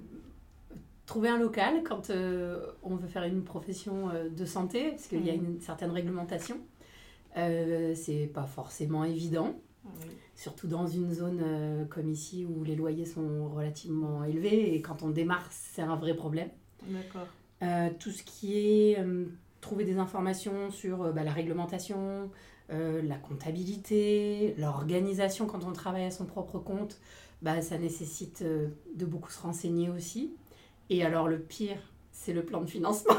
trouver 1.05 1.29
un 1.29 1.37
local 1.37 1.83
quand 1.83 2.09
euh, 2.09 2.65
on 2.83 2.95
veut 2.95 3.07
faire 3.07 3.23
une 3.23 3.43
profession 3.43 4.09
euh, 4.09 4.29
de 4.29 4.45
santé, 4.45 4.91
parce 4.91 5.07
qu'il 5.07 5.25
y 5.25 5.29
a 5.29 5.33
Mhm. 5.33 5.45
une 5.45 5.59
certaine 5.61 5.91
réglementation, 5.91 6.57
euh, 7.37 7.95
c'est 7.95 8.27
pas 8.27 8.45
forcément 8.47 9.03
évident, 9.05 9.55
oui. 9.85 10.07
surtout 10.35 10.67
dans 10.67 10.87
une 10.87 11.13
zone 11.13 11.41
euh, 11.43 11.85
comme 11.85 12.09
ici 12.09 12.45
où 12.45 12.63
les 12.63 12.75
loyers 12.75 13.05
sont 13.05 13.49
relativement 13.49 14.23
élevés 14.23 14.75
et 14.75 14.81
quand 14.81 15.03
on 15.03 15.09
démarre, 15.09 15.47
c'est 15.51 15.81
un 15.81 15.95
vrai 15.95 16.15
problème. 16.15 16.49
d'accord. 16.87 17.27
Euh, 17.63 17.89
tout 17.99 18.11
ce 18.11 18.23
qui 18.23 18.57
est 18.57 18.99
euh, 18.99 19.25
trouver 19.61 19.85
des 19.85 19.97
informations 19.97 20.69
sur 20.71 21.13
bah, 21.13 21.23
la 21.23 21.31
réglementation, 21.31 22.29
la 22.69 23.15
comptabilité, 23.17 24.55
l'organisation 24.57 25.45
quand 25.45 25.65
on 25.65 25.71
travaille 25.71 26.05
à 26.05 26.11
son 26.11 26.25
propre 26.25 26.57
compte, 26.57 26.99
bah, 27.43 27.61
ça 27.61 27.77
nécessite 27.77 28.43
de 28.43 29.05
beaucoup 29.05 29.29
se 29.29 29.39
renseigner 29.39 29.89
aussi. 29.89 30.33
Et 30.89 31.03
alors 31.05 31.27
le 31.27 31.39
pire, 31.39 31.77
c'est 32.11 32.33
le 32.33 32.43
plan 32.43 32.61
de 32.61 32.69
financement. 32.69 33.15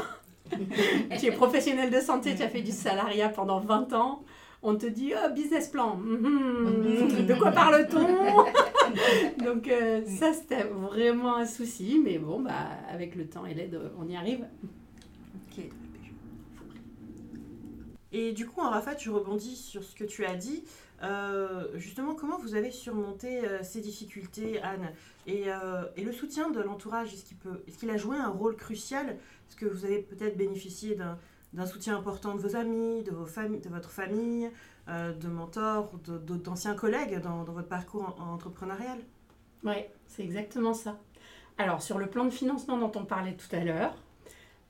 tu 1.19 1.25
es 1.25 1.31
professionnel 1.31 1.91
de 1.91 1.99
santé, 1.99 2.35
tu 2.35 2.43
as 2.43 2.49
fait 2.49 2.61
du 2.61 2.71
salariat 2.71 3.29
pendant 3.29 3.59
20 3.59 3.93
ans. 3.93 4.23
On 4.63 4.75
te 4.75 4.85
dit 4.85 5.13
oh, 5.15 5.33
business 5.33 5.67
plan. 5.67 5.97
Mhm. 5.97 7.25
De 7.25 7.33
quoi 7.35 7.51
parle-t-on 7.51 9.43
Donc 9.43 9.67
euh, 9.67 10.01
ça 10.05 10.33
c'était 10.33 10.63
vraiment 10.63 11.35
un 11.35 11.45
souci, 11.45 12.01
mais 12.03 12.17
bon 12.17 12.39
bah 12.39 12.67
avec 12.91 13.15
le 13.15 13.27
temps 13.27 13.45
et 13.45 13.53
l'aide 13.53 13.79
on 13.99 14.07
y 14.07 14.15
arrive. 14.15 14.45
Et 18.11 18.31
du 18.31 18.47
coup, 18.47 18.61
en 18.61 18.69
Rafat, 18.69 18.97
je 18.97 19.11
rebondis 19.11 19.55
sur 19.55 19.83
ce 19.83 19.95
que 19.95 20.05
tu 20.05 20.25
as 20.25 20.35
dit. 20.35 20.63
Euh, 21.03 21.67
justement, 21.75 22.15
comment 22.15 22.37
vous 22.37 22.55
avez 22.55 22.71
surmonté 22.71 23.45
euh, 23.45 23.59
ces 23.63 23.81
difficultés, 23.81 24.61
Anne? 24.61 24.91
Et, 25.27 25.45
euh, 25.47 25.83
et 25.95 26.03
le 26.03 26.11
soutien 26.11 26.49
de 26.49 26.61
l'entourage, 26.61 27.13
est-ce 27.13 27.25
qu'il 27.25 27.37
peut, 27.37 27.61
est-ce 27.67 27.77
qu'il 27.77 27.89
a 27.89 27.97
joué 27.97 28.17
un 28.17 28.29
rôle 28.29 28.55
crucial? 28.55 29.09
Est-ce 29.09 29.55
que 29.55 29.65
vous 29.65 29.85
avez 29.85 29.99
peut-être 29.99 30.37
bénéficié 30.37 30.95
d'un, 30.95 31.19
d'un 31.53 31.65
soutien 31.65 31.97
important 31.97 32.35
de 32.35 32.41
vos 32.41 32.55
amis, 32.55 33.03
de, 33.03 33.11
vos 33.11 33.25
familles, 33.25 33.61
de 33.61 33.69
votre 33.69 33.89
famille, 33.91 34.49
euh, 34.89 35.13
de 35.13 35.27
mentors, 35.27 35.91
d'anciens 36.43 36.75
collègues 36.75 37.19
dans, 37.21 37.43
dans 37.43 37.53
votre 37.53 37.67
parcours 37.69 38.15
en- 38.19 38.23
en 38.23 38.33
entrepreneurial 38.33 38.97
Ouais, 39.63 39.91
c'est 40.07 40.23
exactement 40.23 40.73
ça. 40.73 40.97
Alors, 41.57 41.81
sur 41.81 41.97
le 41.99 42.07
plan 42.07 42.25
de 42.25 42.29
financement 42.31 42.77
dont 42.77 42.91
on 42.95 43.05
parlait 43.05 43.33
tout 43.35 43.53
à 43.55 43.61
l'heure, 43.63 43.95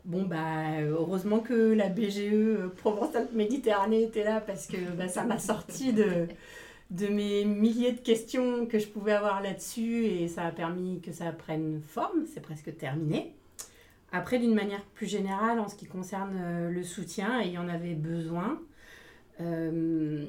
bon, 0.06 0.24
bah, 0.24 0.82
heureusement 0.82 1.40
que 1.40 1.74
la 1.74 1.90
BGE 1.90 2.34
euh, 2.34 2.70
Provence-Alpes-Méditerranée 2.78 4.04
était 4.04 4.24
là 4.26 4.42
parce 4.42 4.68
que 4.68 4.78
bah, 4.98 5.08
ça 5.10 5.24
m'a 5.26 5.40
sorti 5.40 5.94
de, 5.94 6.28
de 6.92 7.08
mes 7.10 7.46
milliers 7.46 7.94
de 7.94 8.02
questions 8.02 8.68
que 8.68 8.80
je 8.80 8.88
pouvais 8.90 9.14
avoir 9.14 9.42
là-dessus 9.44 10.06
et 10.08 10.30
ça 10.30 10.46
a 10.46 10.52
permis 10.52 11.02
que 11.02 11.14
ça 11.14 11.32
prenne 11.34 11.82
forme. 11.84 12.26
C'est 12.34 12.42
presque 12.42 12.78
terminé. 12.78 13.37
Après, 14.12 14.40
d'une 14.40 14.54
manière 14.54 14.84
plus 14.94 15.06
générale, 15.06 15.60
en 15.60 15.68
ce 15.68 15.76
qui 15.76 15.86
concerne 15.86 16.38
euh, 16.40 16.70
le 16.70 16.84
soutien, 16.84 17.42
il 17.42 17.52
y 17.52 17.58
en 17.58 17.68
avait 17.68 17.94
besoin, 17.94 18.62
euh, 19.42 20.26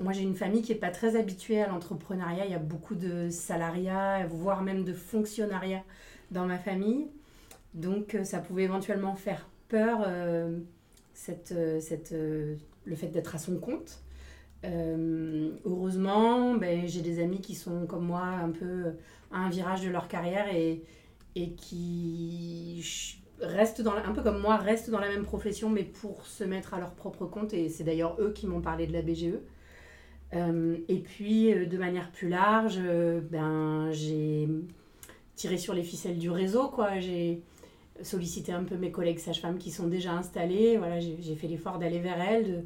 moi, 0.00 0.12
j'ai 0.12 0.22
une 0.22 0.36
famille 0.36 0.62
qui 0.62 0.72
n'est 0.72 0.78
pas 0.78 0.90
très 0.90 1.16
habituée 1.16 1.60
à 1.62 1.68
l'entrepreneuriat. 1.68 2.44
Il 2.44 2.52
y 2.52 2.54
a 2.54 2.58
beaucoup 2.58 2.94
de 2.94 3.28
salariat, 3.30 4.26
voire 4.26 4.62
même 4.62 4.84
de 4.84 4.92
fonctionnariat 4.92 5.82
dans 6.30 6.46
ma 6.46 6.58
famille. 6.58 7.08
Donc, 7.74 8.14
euh, 8.14 8.24
ça 8.24 8.38
pouvait 8.38 8.64
éventuellement 8.64 9.14
faire 9.14 9.48
peur, 9.68 10.06
cette, 11.14 11.54
cette, 11.80 12.12
le 12.12 12.94
fait 12.94 13.06
d'être 13.06 13.34
à 13.34 13.38
son 13.38 13.56
compte. 13.56 14.02
Heureusement, 15.64 16.54
ben, 16.56 16.86
j'ai 16.86 17.00
des 17.00 17.22
amis 17.22 17.40
qui 17.40 17.54
sont 17.54 17.86
comme 17.86 18.04
moi 18.04 18.20
un 18.20 18.50
peu 18.50 18.92
à 19.32 19.38
un 19.38 19.48
virage 19.48 19.82
de 19.82 19.88
leur 19.88 20.08
carrière 20.08 20.54
et, 20.54 20.82
et 21.34 21.52
qui 21.54 22.82
restent 23.42 23.82
un 23.86 24.12
peu 24.12 24.22
comme 24.22 24.40
moi, 24.40 24.56
restent 24.56 24.90
dans 24.90 25.00
la 25.00 25.08
même 25.08 25.24
profession, 25.24 25.68
mais 25.70 25.84
pour 25.84 26.26
se 26.26 26.44
mettre 26.44 26.74
à 26.74 26.80
leur 26.80 26.92
propre 26.94 27.26
compte. 27.26 27.52
Et 27.54 27.68
c'est 27.68 27.84
d'ailleurs 27.84 28.16
eux 28.20 28.32
qui 28.32 28.46
m'ont 28.46 28.60
parlé 28.60 28.86
de 28.86 28.92
la 28.92 29.02
BGE. 29.02 29.40
Euh, 30.34 30.76
et 30.88 30.98
puis, 30.98 31.52
euh, 31.52 31.66
de 31.66 31.76
manière 31.78 32.10
plus 32.10 32.28
large, 32.28 32.78
euh, 32.78 33.20
ben, 33.20 33.90
j'ai 33.92 34.48
tiré 35.36 35.56
sur 35.58 35.74
les 35.74 35.82
ficelles 35.82 36.18
du 36.18 36.30
réseau. 36.30 36.68
quoi. 36.68 36.98
J'ai 37.00 37.42
sollicité 38.02 38.52
un 38.52 38.64
peu 38.64 38.76
mes 38.76 38.90
collègues 38.92 39.18
sages-femmes 39.18 39.58
qui 39.58 39.70
sont 39.70 39.88
déjà 39.88 40.12
installées. 40.12 40.76
Voilà, 40.78 41.00
j'ai 41.00 41.36
fait 41.36 41.48
l'effort 41.48 41.78
d'aller 41.78 42.00
vers 42.00 42.20
elles, 42.20 42.64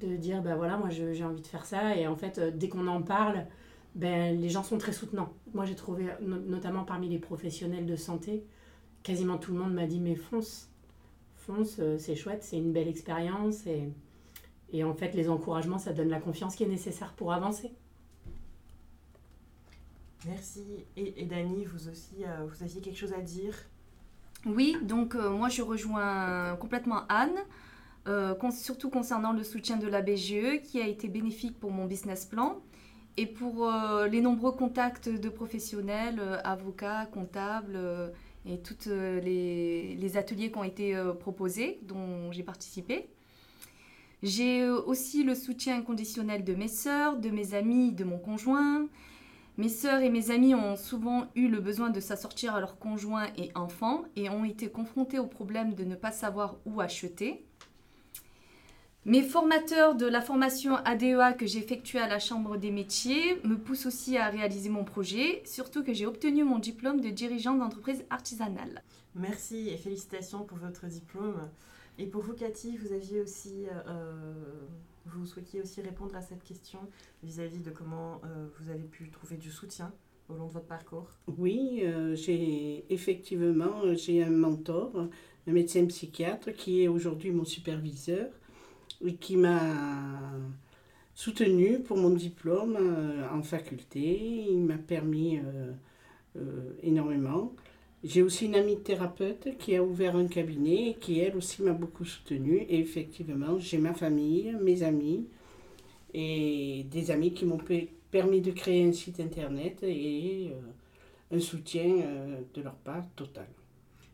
de, 0.00 0.08
de 0.08 0.16
dire, 0.16 0.42
ben 0.42 0.56
voilà, 0.56 0.76
moi 0.76 0.88
j'ai 0.90 1.24
envie 1.24 1.42
de 1.42 1.46
faire 1.46 1.66
ça. 1.66 1.96
Et 1.96 2.06
en 2.06 2.16
fait, 2.16 2.40
dès 2.58 2.68
qu'on 2.68 2.86
en 2.88 3.02
parle, 3.02 3.46
ben, 3.94 4.40
les 4.40 4.48
gens 4.48 4.62
sont 4.62 4.78
très 4.78 4.92
soutenants. 4.92 5.32
Moi, 5.54 5.64
j'ai 5.66 5.74
trouvé, 5.76 6.06
no- 6.22 6.38
notamment 6.40 6.84
parmi 6.84 7.08
les 7.08 7.18
professionnels 7.18 7.86
de 7.86 7.96
santé, 7.96 8.44
quasiment 9.02 9.38
tout 9.38 9.52
le 9.52 9.58
monde 9.58 9.74
m'a 9.74 9.86
dit, 9.86 10.00
mais 10.00 10.14
fonce, 10.14 10.68
fonce, 11.36 11.76
euh, 11.80 11.98
c'est 11.98 12.16
chouette, 12.16 12.42
c'est 12.44 12.58
une 12.58 12.72
belle 12.72 12.88
expérience. 12.88 13.66
Et, 13.66 13.88
et 14.72 14.84
en 14.84 14.94
fait, 14.94 15.12
les 15.14 15.28
encouragements, 15.28 15.78
ça 15.78 15.92
donne 15.92 16.08
la 16.08 16.20
confiance 16.20 16.56
qui 16.56 16.64
est 16.64 16.68
nécessaire 16.68 17.12
pour 17.14 17.32
avancer. 17.32 17.72
Merci. 20.26 20.84
Et, 20.96 21.22
et 21.22 21.24
Dani, 21.24 21.64
vous 21.64 21.88
aussi, 21.88 22.24
euh, 22.24 22.46
vous 22.46 22.62
aviez 22.62 22.80
quelque 22.80 22.98
chose 22.98 23.12
à 23.12 23.20
dire? 23.20 23.54
Oui, 24.46 24.76
donc 24.82 25.14
euh, 25.14 25.30
moi 25.30 25.48
je 25.48 25.62
rejoins 25.62 26.56
complètement 26.56 27.02
Anne, 27.08 27.36
euh, 28.08 28.34
con- 28.34 28.50
surtout 28.50 28.90
concernant 28.90 29.32
le 29.32 29.44
soutien 29.44 29.76
de 29.76 29.86
la 29.86 30.02
BGE 30.02 30.62
qui 30.64 30.80
a 30.80 30.86
été 30.88 31.06
bénéfique 31.08 31.58
pour 31.60 31.70
mon 31.70 31.86
business 31.86 32.24
plan 32.26 32.60
et 33.16 33.26
pour 33.26 33.68
euh, 33.68 34.08
les 34.08 34.20
nombreux 34.20 34.52
contacts 34.52 35.08
de 35.08 35.28
professionnels, 35.28 36.18
euh, 36.18 36.40
avocats, 36.42 37.06
comptables 37.06 37.76
euh, 37.76 38.08
et 38.46 38.58
tous 38.58 38.88
les, 38.88 39.94
les 39.94 40.16
ateliers 40.16 40.50
qui 40.50 40.58
ont 40.58 40.64
été 40.64 40.96
euh, 40.96 41.12
proposés, 41.12 41.78
dont 41.82 42.32
j'ai 42.32 42.42
participé. 42.42 43.08
J'ai 44.22 44.62
euh, 44.62 44.80
aussi 44.82 45.24
le 45.24 45.34
soutien 45.34 45.76
inconditionnel 45.76 46.44
de 46.44 46.54
mes 46.54 46.68
sœurs, 46.68 47.16
de 47.18 47.30
mes 47.30 47.54
amis, 47.54 47.92
de 47.92 48.04
mon 48.04 48.18
conjoint. 48.18 48.86
Mes 49.58 49.68
sœurs 49.68 50.00
et 50.00 50.10
mes 50.10 50.30
amis 50.30 50.54
ont 50.54 50.76
souvent 50.76 51.26
eu 51.34 51.48
le 51.48 51.60
besoin 51.60 51.90
de 51.90 52.00
s'assortir 52.00 52.54
à 52.54 52.60
leurs 52.60 52.78
conjoints 52.78 53.28
et 53.36 53.50
enfants 53.54 54.02
et 54.16 54.30
ont 54.30 54.44
été 54.44 54.68
confrontés 54.68 55.18
au 55.18 55.26
problème 55.26 55.74
de 55.74 55.84
ne 55.84 55.94
pas 55.94 56.12
savoir 56.12 56.56
où 56.64 56.80
acheter. 56.80 57.44
Mes 59.04 59.22
formateurs 59.22 59.96
de 59.96 60.06
la 60.06 60.20
formation 60.20 60.76
ADEA 60.76 61.32
que 61.32 61.44
j'ai 61.44 61.58
effectuée 61.58 61.98
à 61.98 62.06
la 62.06 62.20
Chambre 62.20 62.56
des 62.56 62.70
métiers 62.70 63.34
me 63.42 63.56
poussent 63.56 63.86
aussi 63.86 64.16
à 64.16 64.28
réaliser 64.28 64.68
mon 64.68 64.84
projet, 64.84 65.42
surtout 65.44 65.82
que 65.82 65.92
j'ai 65.92 66.06
obtenu 66.06 66.44
mon 66.44 66.60
diplôme 66.60 67.00
de 67.00 67.08
dirigeant 67.08 67.56
d'entreprise 67.56 68.04
artisanale. 68.10 68.84
Merci 69.16 69.70
et 69.70 69.76
félicitations 69.76 70.44
pour 70.44 70.58
votre 70.58 70.86
diplôme. 70.86 71.50
Et 71.98 72.06
pour 72.06 72.22
vous, 72.22 72.32
Cathy, 72.32 72.76
vous 72.76 72.92
aviez 72.92 73.20
aussi, 73.20 73.66
euh, 73.88 74.44
vous 75.06 75.26
souhaitiez 75.26 75.60
aussi 75.60 75.80
répondre 75.80 76.14
à 76.14 76.22
cette 76.22 76.44
question 76.44 76.78
vis-à-vis 77.24 77.58
de 77.58 77.70
comment 77.70 78.20
euh, 78.24 78.46
vous 78.60 78.70
avez 78.70 78.84
pu 78.84 79.10
trouver 79.10 79.36
du 79.36 79.50
soutien 79.50 79.92
au 80.28 80.34
long 80.34 80.46
de 80.46 80.52
votre 80.52 80.66
parcours? 80.66 81.08
Oui, 81.26 81.80
euh, 81.82 82.14
j'ai 82.14 82.84
effectivement 82.88 83.82
euh, 83.82 83.96
j'ai 83.96 84.22
un 84.22 84.30
mentor, 84.30 85.08
un 85.48 85.52
médecin 85.52 85.84
psychiatre 85.86 86.52
qui 86.52 86.84
est 86.84 86.88
aujourd'hui 86.88 87.32
mon 87.32 87.44
superviseur 87.44 88.28
et 89.04 89.14
qui 89.14 89.36
m'a 89.36 89.60
soutenu 91.14 91.80
pour 91.80 91.96
mon 91.96 92.10
diplôme 92.10 92.76
euh, 92.80 93.28
en 93.30 93.42
faculté. 93.42 94.46
Il 94.50 94.60
m'a 94.60 94.78
permis 94.78 95.38
euh, 95.38 95.72
euh, 96.36 96.72
énormément. 96.82 97.52
J'ai 98.04 98.22
aussi 98.22 98.46
une 98.46 98.56
amie 98.56 98.80
thérapeute 98.80 99.56
qui 99.58 99.76
a 99.76 99.82
ouvert 99.82 100.16
un 100.16 100.26
cabinet 100.26 100.90
et 100.90 100.94
qui 100.94 101.20
elle 101.20 101.36
aussi 101.36 101.62
m'a 101.62 101.72
beaucoup 101.72 102.04
soutenu. 102.04 102.58
Et 102.68 102.80
effectivement, 102.80 103.58
j'ai 103.58 103.78
ma 103.78 103.94
famille, 103.94 104.56
mes 104.60 104.82
amis 104.82 105.26
et 106.14 106.84
des 106.90 107.10
amis 107.10 107.32
qui 107.32 107.44
m'ont 107.46 107.58
pe- 107.58 107.88
permis 108.10 108.40
de 108.40 108.50
créer 108.50 108.84
un 108.84 108.92
site 108.92 109.20
internet 109.20 109.82
et 109.82 110.52
un 111.30 111.40
soutien 111.40 111.94
de 112.54 112.62
leur 112.62 112.74
part 112.74 113.04
total. 113.16 113.46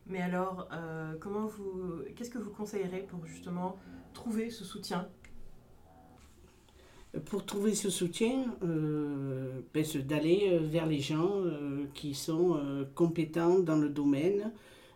Mais 0.09 0.23
alors, 0.23 0.69
euh, 0.73 1.15
comment 1.21 1.47
vous, 1.47 2.03
qu'est-ce 2.17 2.31
que 2.31 2.39
vous 2.39 2.51
conseillerez 2.51 3.07
pour 3.09 3.27
justement 3.27 3.77
trouver 4.15 4.51
ce 4.51 4.65
soutien? 4.65 5.07
Pour 7.27 7.45
trouver 7.45 7.75
ce 7.75 7.91
soutien, 7.91 8.45
euh, 8.63 9.61
ben, 9.75 9.85
d'aller 10.07 10.51
euh, 10.53 10.61
vers 10.61 10.87
les 10.87 11.01
gens 11.01 11.43
qui 11.95 12.15
sont 12.15 12.59
compétents 12.95 13.59
dans 13.59 13.77
le 13.77 13.91
domaine. 13.91 14.53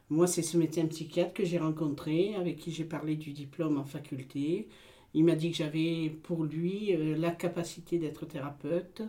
Moi, 0.09 0.27
c'est 0.27 0.43
ce 0.43 0.57
médecin 0.57 0.87
psychiatre 0.87 1.35
que 1.35 1.45
j'ai 1.45 1.59
rencontré, 1.59 2.35
avec 2.37 2.57
qui 2.57 2.71
j'ai 2.71 2.85
parlé 2.85 3.17
du 3.17 3.33
diplôme 3.33 3.79
en 3.79 3.85
faculté. 3.85 4.69
Il 5.15 5.25
m'a 5.25 5.35
dit 5.35 5.51
que 5.51 5.57
j'avais 5.57 6.11
pour 6.23 6.45
lui 6.45 6.97
la 7.17 7.31
capacité 7.31 7.99
d'être 7.99 8.27
thérapeute, 8.27 9.03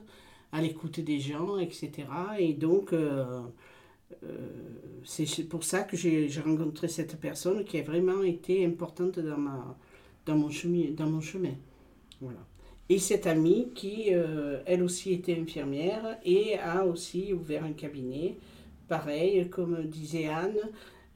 à 0.52 0.62
l'écoute 0.62 1.00
des 1.00 1.20
gens, 1.20 1.58
etc. 1.58 2.08
Et 2.40 2.54
donc, 2.54 2.94
c'est 5.04 5.48
pour 5.48 5.64
ça 5.64 5.84
que 5.84 5.98
j'ai 5.98 6.30
rencontré 6.44 6.88
cette 6.88 7.18
personne 7.20 7.64
qui 7.64 7.80
a 7.80 7.84
vraiment 7.84 8.24
été 8.24 8.66
importante 8.66 9.20
dans, 9.20 9.38
ma, 9.38 9.78
dans, 10.26 10.36
mon, 10.36 10.50
chemin, 10.50 10.92
dans 10.92 11.10
mon 11.10 11.22
chemin. 11.22 11.54
Voilà. 12.22 12.40
Et 12.90 13.00
cette 13.00 13.28
amie 13.28 13.70
qui, 13.74 14.08
euh, 14.14 14.62
elle 14.66 14.84
aussi, 14.84 15.14
était 15.14 15.40
infirmière 15.40 16.18
et 16.26 16.60
a 16.60 16.86
aussi 16.86 17.34
ouvert 17.34 17.64
un 17.64 17.74
cabinet. 17.74 18.38
Pareil, 18.88 19.50
comme 19.50 19.86
disait 19.86 20.28
Anne, 20.28 20.60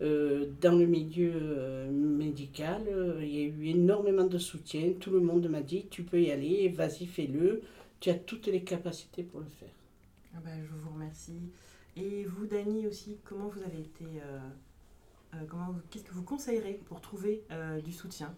euh, 0.01 0.45
dans 0.61 0.77
le 0.77 0.85
milieu 0.85 1.33
euh, 1.35 1.89
médical, 1.91 2.83
euh, 2.87 3.19
il 3.21 3.35
y 3.35 3.41
a 3.41 3.45
eu 3.45 3.67
énormément 3.69 4.25
de 4.25 4.37
soutien. 4.37 4.93
Tout 4.99 5.11
le 5.11 5.19
monde 5.19 5.47
m'a 5.49 5.61
dit, 5.61 5.87
tu 5.89 6.03
peux 6.03 6.21
y 6.21 6.31
aller, 6.31 6.69
vas-y, 6.69 7.05
fais-le. 7.05 7.61
Tu 7.99 8.09
as 8.11 8.15
toutes 8.15 8.47
les 8.47 8.61
capacités 8.61 9.23
pour 9.23 9.39
le 9.39 9.47
faire. 9.47 9.73
Ah 10.35 10.39
bah, 10.43 10.51
je 10.63 10.71
vous 10.71 10.93
remercie. 10.93 11.41
Et 11.99 12.25
vous, 12.25 12.45
Dani, 12.45 12.85
aussi, 12.85 13.19
comment 13.23 13.47
vous 13.47 13.63
avez 13.63 13.79
été. 13.79 14.05
euh, 14.05 14.39
euh, 15.33 15.45
comment 15.49 15.75
Qu'est-ce 15.89 16.03
que 16.03 16.13
vous 16.13 16.23
conseillerez 16.23 16.79
pour 16.85 17.01
trouver 17.01 17.43
euh, 17.51 17.81
du 17.81 17.91
soutien? 17.91 18.35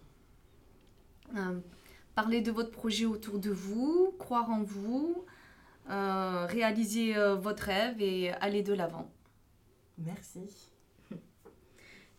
Parler 2.16 2.42
de 2.42 2.52
votre 2.52 2.72
projet 2.72 3.06
autour 3.06 3.38
de 3.38 3.52
vous, 3.52 4.16
croire 4.18 4.50
en 4.50 4.64
vous, 4.64 5.26
réaliser 5.88 7.14
votre 7.38 7.64
rêve 7.64 8.02
et 8.02 8.32
aller 8.32 8.64
de 8.64 8.74
l'avant. 8.74 9.12
Merci. 10.00 10.69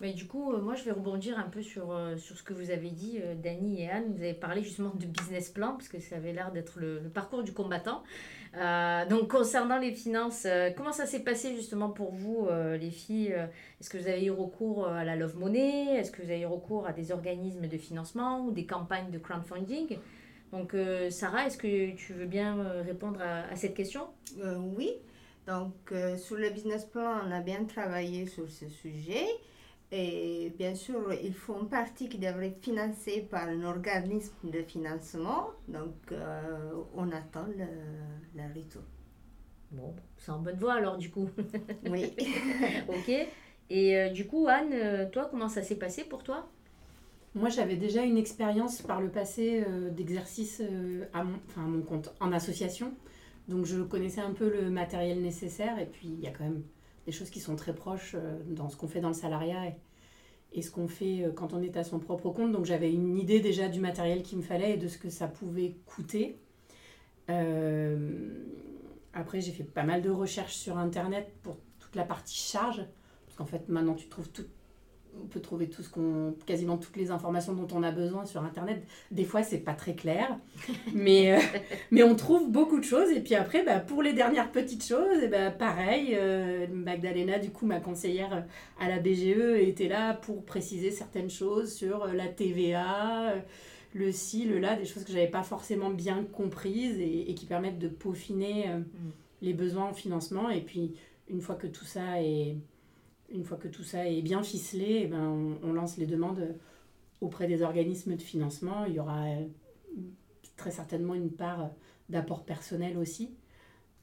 Mais 0.01 0.15
du 0.15 0.27
coup, 0.27 0.53
euh, 0.53 0.63
moi, 0.63 0.75
je 0.75 0.85
vais 0.85 0.93
rebondir 0.93 1.39
un 1.39 1.49
peu 1.51 1.63
sur, 1.63 1.93
euh, 1.93 2.17
sur 2.17 2.37
ce 2.37 2.43
que 2.43 2.55
vous 2.55 2.71
avez 2.71 2.91
dit, 2.91 3.19
euh, 3.23 3.35
Dany 3.35 3.83
et 3.83 3.91
Anne. 3.91 4.15
Vous 4.17 4.23
avez 4.23 4.33
parlé 4.33 4.63
justement 4.63 4.95
de 4.95 5.05
business 5.05 5.51
plan, 5.51 5.73
parce 5.73 5.89
que 5.89 6.01
ça 6.01 6.17
avait 6.17 6.33
l'air 6.33 6.53
d'être 6.53 6.81
le, 6.81 7.03
parcours 7.13 7.43
du 7.43 7.53
combattant. 7.53 8.03
Donc, 9.11 9.31
concernant 9.31 9.79
les 9.79 9.93
finances, 9.93 10.47
comment 10.77 10.93
ça 10.93 11.07
s'est 11.07 11.21
passé 11.21 11.55
justement 11.55 11.91
pour 11.91 12.13
vous, 12.13 12.49
les 12.81 12.91
filles 12.91 13.33
Est-ce 13.81 13.89
que 13.89 13.97
vous 13.97 14.09
avez 14.09 14.25
eu 14.25 14.33
recours 14.33 14.89
à 14.89 15.05
la 15.05 15.15
Love 15.15 15.37
Money? 15.37 15.87
Est-ce 15.95 16.11
que 16.11 16.21
vous 16.23 16.31
avez 16.31 16.41
eu 16.41 16.47
recours 16.47 16.87
à 16.87 16.93
des 16.93 17.13
organismes 17.13 17.69
de 17.69 17.77
financement 17.77 18.45
ou 18.45 18.51
des 18.51 18.67
campagnes 18.67 19.11
de 19.11 19.19
crowdfunding? 19.19 19.99
Donc, 20.51 20.75
Sarah, 21.11 21.47
est-ce 21.47 21.59
que 21.59 21.95
tu 21.95 22.13
veux 22.13 22.27
bien 22.27 22.57
répondre 22.85 23.21
à, 23.23 23.55
cette 23.55 23.75
question? 23.75 24.09
Oui, 24.77 24.95
donc 25.47 25.75
sur 26.17 26.37
le 26.37 26.51
business 26.51 26.85
plan, 26.85 27.21
on 27.25 27.31
a 27.31 27.41
bien 27.41 27.65
travaillé 27.65 28.27
sur 28.27 28.51
ce 28.51 28.69
sujet. 28.69 29.27
Et 29.93 30.53
bien 30.57 30.75
sûr, 30.75 31.13
il 31.13 31.35
faut 31.35 31.59
une 31.61 31.69
partie 31.69 32.09
qui 32.09 32.19
devrait 32.19 32.49
être 32.49 32.63
financée 32.63 33.27
par 33.29 33.49
un 33.49 33.63
organisme 33.65 34.51
de 34.51 34.63
financement. 34.63 35.49
Donc, 35.67 35.95
euh, 36.13 36.73
on 36.95 37.11
attend 37.11 37.47
le, 37.47 37.67
le 38.37 38.55
retour. 38.55 38.83
Bon, 39.73 39.95
c'est 40.17 40.31
en 40.31 40.39
bonne 40.39 40.59
voie 40.59 40.75
alors, 40.75 40.97
du 40.97 41.11
coup. 41.11 41.29
Oui. 41.89 42.13
ok. 42.89 43.27
Et 43.71 43.97
euh, 43.97 44.11
du 44.11 44.27
coup, 44.27 44.47
Anne, 44.49 45.11
toi, 45.11 45.29
comment 45.31 45.49
ça 45.49 45.63
s'est 45.63 45.77
passé 45.77 46.05
pour 46.05 46.23
toi? 46.23 46.49
Moi, 47.35 47.49
j'avais 47.49 47.77
déjà 47.77 48.03
une 48.03 48.19
expérience 48.19 48.83
par 48.83 49.01
le 49.01 49.09
passé 49.09 49.63
euh, 49.67 49.91
d'exercice 49.91 50.61
euh, 50.61 51.05
à, 51.13 51.23
mon, 51.23 51.39
enfin, 51.47 51.63
à 51.63 51.67
mon 51.69 51.83
compte 51.83 52.13
en 52.19 52.33
association. 52.33 52.93
Donc, 53.47 53.67
je 53.67 53.83
connaissais 53.83 54.21
un 54.21 54.33
peu 54.33 54.51
le 54.51 54.69
matériel 54.69 55.23
nécessaire. 55.23 55.79
Et 55.79 55.87
puis, 55.87 56.09
il 56.09 56.21
y 56.21 56.27
a 56.27 56.31
quand 56.31 56.43
même 56.43 56.65
des 57.07 57.13
choses 57.13 57.31
qui 57.31 57.41
sont 57.41 57.57
très 57.57 57.75
proches 57.75 58.15
euh, 58.15 58.39
dans 58.47 58.69
ce 58.69 58.77
qu'on 58.77 58.89
fait 58.89 59.01
dans 59.01 59.09
le 59.09 59.15
salariat 59.15 59.73
et, 60.53 60.63
ce 60.63 60.71
qu'on 60.71 60.89
fait 60.89 61.25
euh, 61.25 61.33
quand 61.33 61.53
on 61.53 61.63
est 61.63 61.77
à 61.77 61.85
son 61.85 61.99
propre 61.99 62.31
compte. 62.31 62.53
Donc, 62.53 62.65
j'avais 62.65 62.93
une 62.93 63.17
idée 63.17 63.41
déjà 63.41 63.69
du 63.69 63.81
matériel 63.81 64.23
qu'il 64.23 64.39
me 64.39 64.43
fallait 64.43 64.75
et 64.75 64.77
de 64.77 64.89
ce 64.89 64.99
que 64.99 65.11
ça 65.11 65.29
pouvait 65.29 65.77
coûter. 65.87 66.39
Euh, 67.29 68.45
après, 69.13 69.41
j'ai 69.41 69.53
fait 69.53 69.65
pas 69.65 69.85
mal 69.85 70.03
de 70.03 70.11
recherches 70.11 70.55
sur 70.55 70.79
Internet 70.79 71.33
pour 71.43 71.57
toute 71.79 71.95
la 71.97 72.05
partie 72.05 72.37
charge. 72.37 72.85
Parce 73.27 73.37
qu'en 73.37 73.47
fait, 73.47 73.69
maintenant, 73.69 73.95
tu 73.95 74.09
trouves 74.09 74.29
tout, 74.31 74.47
on 75.23 75.27
peut 75.27 75.41
trouver 75.41 75.69
tout 75.69 75.83
ce 75.83 75.89
qu'on, 75.89 76.35
quasiment 76.47 76.77
toutes 76.77 76.97
les 76.97 77.11
informations 77.11 77.53
dont 77.55 77.69
on 77.75 77.83
a 77.83 77.91
besoin 77.91 78.25
sur 78.25 78.43
Internet. 78.43 78.83
Des 79.11 79.25
fois, 79.25 79.43
c'est 79.43 79.59
pas 79.59 79.75
très 79.75 79.95
clair, 79.95 80.39
mais, 80.95 81.33
euh, 81.33 81.39
mais 81.91 82.03
on 82.03 82.15
trouve 82.15 82.51
beaucoup 82.51 82.79
de 82.79 82.85
choses. 82.85 83.11
Et 83.11 83.21
puis 83.21 83.35
après, 83.35 83.65
bah, 83.65 83.81
pour 83.81 84.03
les 84.03 84.13
dernières 84.13 84.51
petites 84.53 84.85
choses, 84.85 85.23
et 85.23 85.29
bah, 85.29 85.51
pareil, 85.51 86.11
euh, 86.15 86.67
Magdalena, 86.73 87.39
du 87.39 87.51
coup, 87.51 87.67
ma 87.67 87.81
conseillère 87.81 88.45
à 88.79 88.89
la 88.89 88.99
BGE, 88.99 89.59
était 89.61 89.89
là 89.89 90.15
pour 90.15 90.45
préciser 90.45 90.91
certaines 90.91 91.31
choses 91.31 91.73
sur 91.73 92.05
euh, 92.05 92.13
la 92.13 92.29
TVA, 92.29 93.35
le 93.93 94.13
ci, 94.13 94.45
le 94.45 94.59
là, 94.59 94.77
des 94.77 94.85
choses 94.85 95.05
que 95.05 95.13
j'avais 95.13 95.27
pas 95.29 95.43
forcément 95.43 95.91
bien 95.91 96.25
comprises 96.25 96.99
et, 97.01 97.31
et 97.31 97.35
qui 97.35 97.47
permettent 97.47 97.79
de 97.79 97.89
peaufiner 97.89 98.69
euh, 98.69 98.81
les 99.43 99.53
besoins 99.53 99.87
en 99.87 99.95
financement. 99.95 100.51
Et 100.51 100.61
puis, 100.61 100.95
une 101.29 101.41
fois 101.41 101.55
que 101.55 101.67
tout 101.67 101.85
ça 101.85 102.23
est 102.23 102.57
une 103.31 103.45
fois 103.45 103.57
que 103.57 103.69
tout 103.69 103.85
ça 103.85 104.07
est 104.09 104.23
bien 104.23 104.43
ficelé, 104.43 105.03
eh 105.05 105.07
ben, 105.07 105.59
on, 105.63 105.73
lance 105.73 105.97
les 105.97 106.07
demandes 106.07 106.57
auprès 107.21 107.47
des 107.47 107.63
organismes 107.63 108.17
de 108.17 108.23
financement. 108.23 108.85
Il 108.87 108.95
y 108.95 109.01
aura 109.01 109.25
euh, 109.25 109.47
très 110.57 110.71
certainement 110.71 111.15
une 111.15 111.31
part 111.31 111.71
d'apport 112.09 112.45
personnel 112.45 112.99
aussi, 112.99 113.35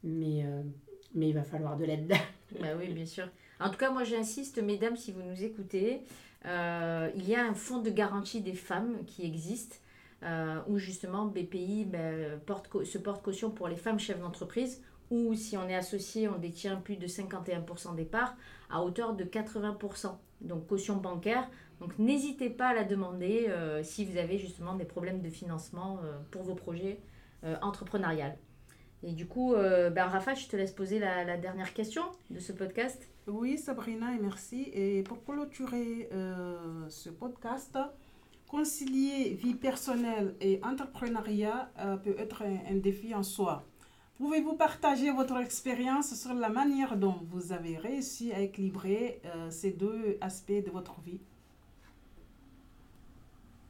mais, 0.04 0.44
euh, 0.46 0.62
mais 1.14 1.30
il 1.30 1.34
va 1.34 1.44
falloir 1.44 1.78
de 1.78 1.86
l'aide. 1.86 2.14
Bah 2.62 2.68
oui, 2.80 2.88
bien 2.94 3.06
sûr. 3.06 3.28
En 3.60 3.70
tout 3.70 3.76
cas, 3.76 3.92
moi 3.92 4.06
j'insiste, 4.06 4.64
mesdames, 4.64 4.96
si 4.96 5.12
vous 5.12 5.22
nous 5.22 5.44
écoutez, 5.44 6.00
euh, 6.46 7.12
il 7.14 7.28
y 7.28 7.36
a 7.36 7.44
un 7.44 7.54
fonds 7.54 7.82
de 7.82 7.90
garantie 7.90 8.40
des 8.40 8.54
femmes 8.54 9.04
qui 9.06 9.26
existe, 9.26 9.82
où 10.70 10.78
justement 10.78 11.26
BPI 11.26 11.84
ben, 11.84 12.40
se 12.86 12.98
porte 12.98 13.22
caution 13.22 13.52
pour 13.52 13.68
les 13.68 13.76
femmes 13.76 14.00
chefs 14.00 14.22
d'entreprise, 14.22 14.82
ou 15.10 15.34
si 15.36 15.58
on 15.58 15.68
est 15.68 15.76
associé, 15.76 16.28
on 16.28 16.38
détient 16.38 16.76
plus 16.78 16.98
de 16.98 17.08
51% 17.08 17.96
des 17.96 18.06
parts, 18.06 18.36
à 18.70 18.84
hauteur 18.84 19.14
de 19.16 19.24
80%. 19.24 20.16
Donc 20.42 20.68
caution 20.68 20.98
bancaire. 20.98 21.50
Donc 21.80 21.98
n'hésitez 22.00 22.50
pas 22.50 22.70
à 22.70 22.74
la 22.74 22.84
demander 22.84 23.48
euh, 23.50 23.84
si 23.84 24.06
vous 24.06 24.18
avez 24.18 24.38
justement 24.38 24.76
des 24.76 24.86
problèmes 24.86 25.22
de 25.22 25.30
financement 25.30 26.00
euh, 26.04 26.18
pour 26.32 26.44
vos 26.44 26.56
projets 26.56 27.00
euh. 27.44 27.56
Et 29.04 29.14
du 29.14 29.28
coup, 29.28 29.54
euh, 29.54 29.92
ben, 29.92 30.06
Rafa, 30.08 30.34
je 30.34 30.48
te 30.48 30.56
laisse 30.56 30.72
poser 30.72 30.98
la, 30.98 31.38
dernière 31.38 31.74
question 31.74 32.04
de 32.32 32.40
ce 32.40 32.52
podcast. 32.52 33.08
Oui, 33.28 33.58
Sabrina, 33.58 34.16
et 34.16 34.20
merci. 34.20 34.70
Et 34.74 35.04
pour 35.04 35.24
clôturer 35.24 36.10
ce 36.90 37.10
podcast, 37.10 37.78
concilier 38.48 39.36
vie 39.36 39.54
personnelle 39.54 40.34
et 40.42 40.60
entrepreneuriat 40.64 41.72
peut 42.04 42.16
être 42.18 42.44
un 42.44 42.76
défi 42.76 43.14
en 43.14 43.24
soi. 43.24 43.66
Pouvez-vous 44.18 44.56
partager 44.56 45.12
votre 45.12 45.38
expérience 45.38 46.16
sur 46.16 46.34
la 46.34 46.50
manière 46.50 46.98
dont 46.98 47.20
vous 47.30 47.52
avez 47.52 47.78
réussi 47.78 48.34
à 48.34 48.40
équilibrer 48.40 49.22
euh, 49.26 49.52
ces 49.52 49.70
deux 49.70 50.18
aspects 50.22 50.52
de 50.52 50.72
votre 50.72 51.00
vie? 51.02 51.20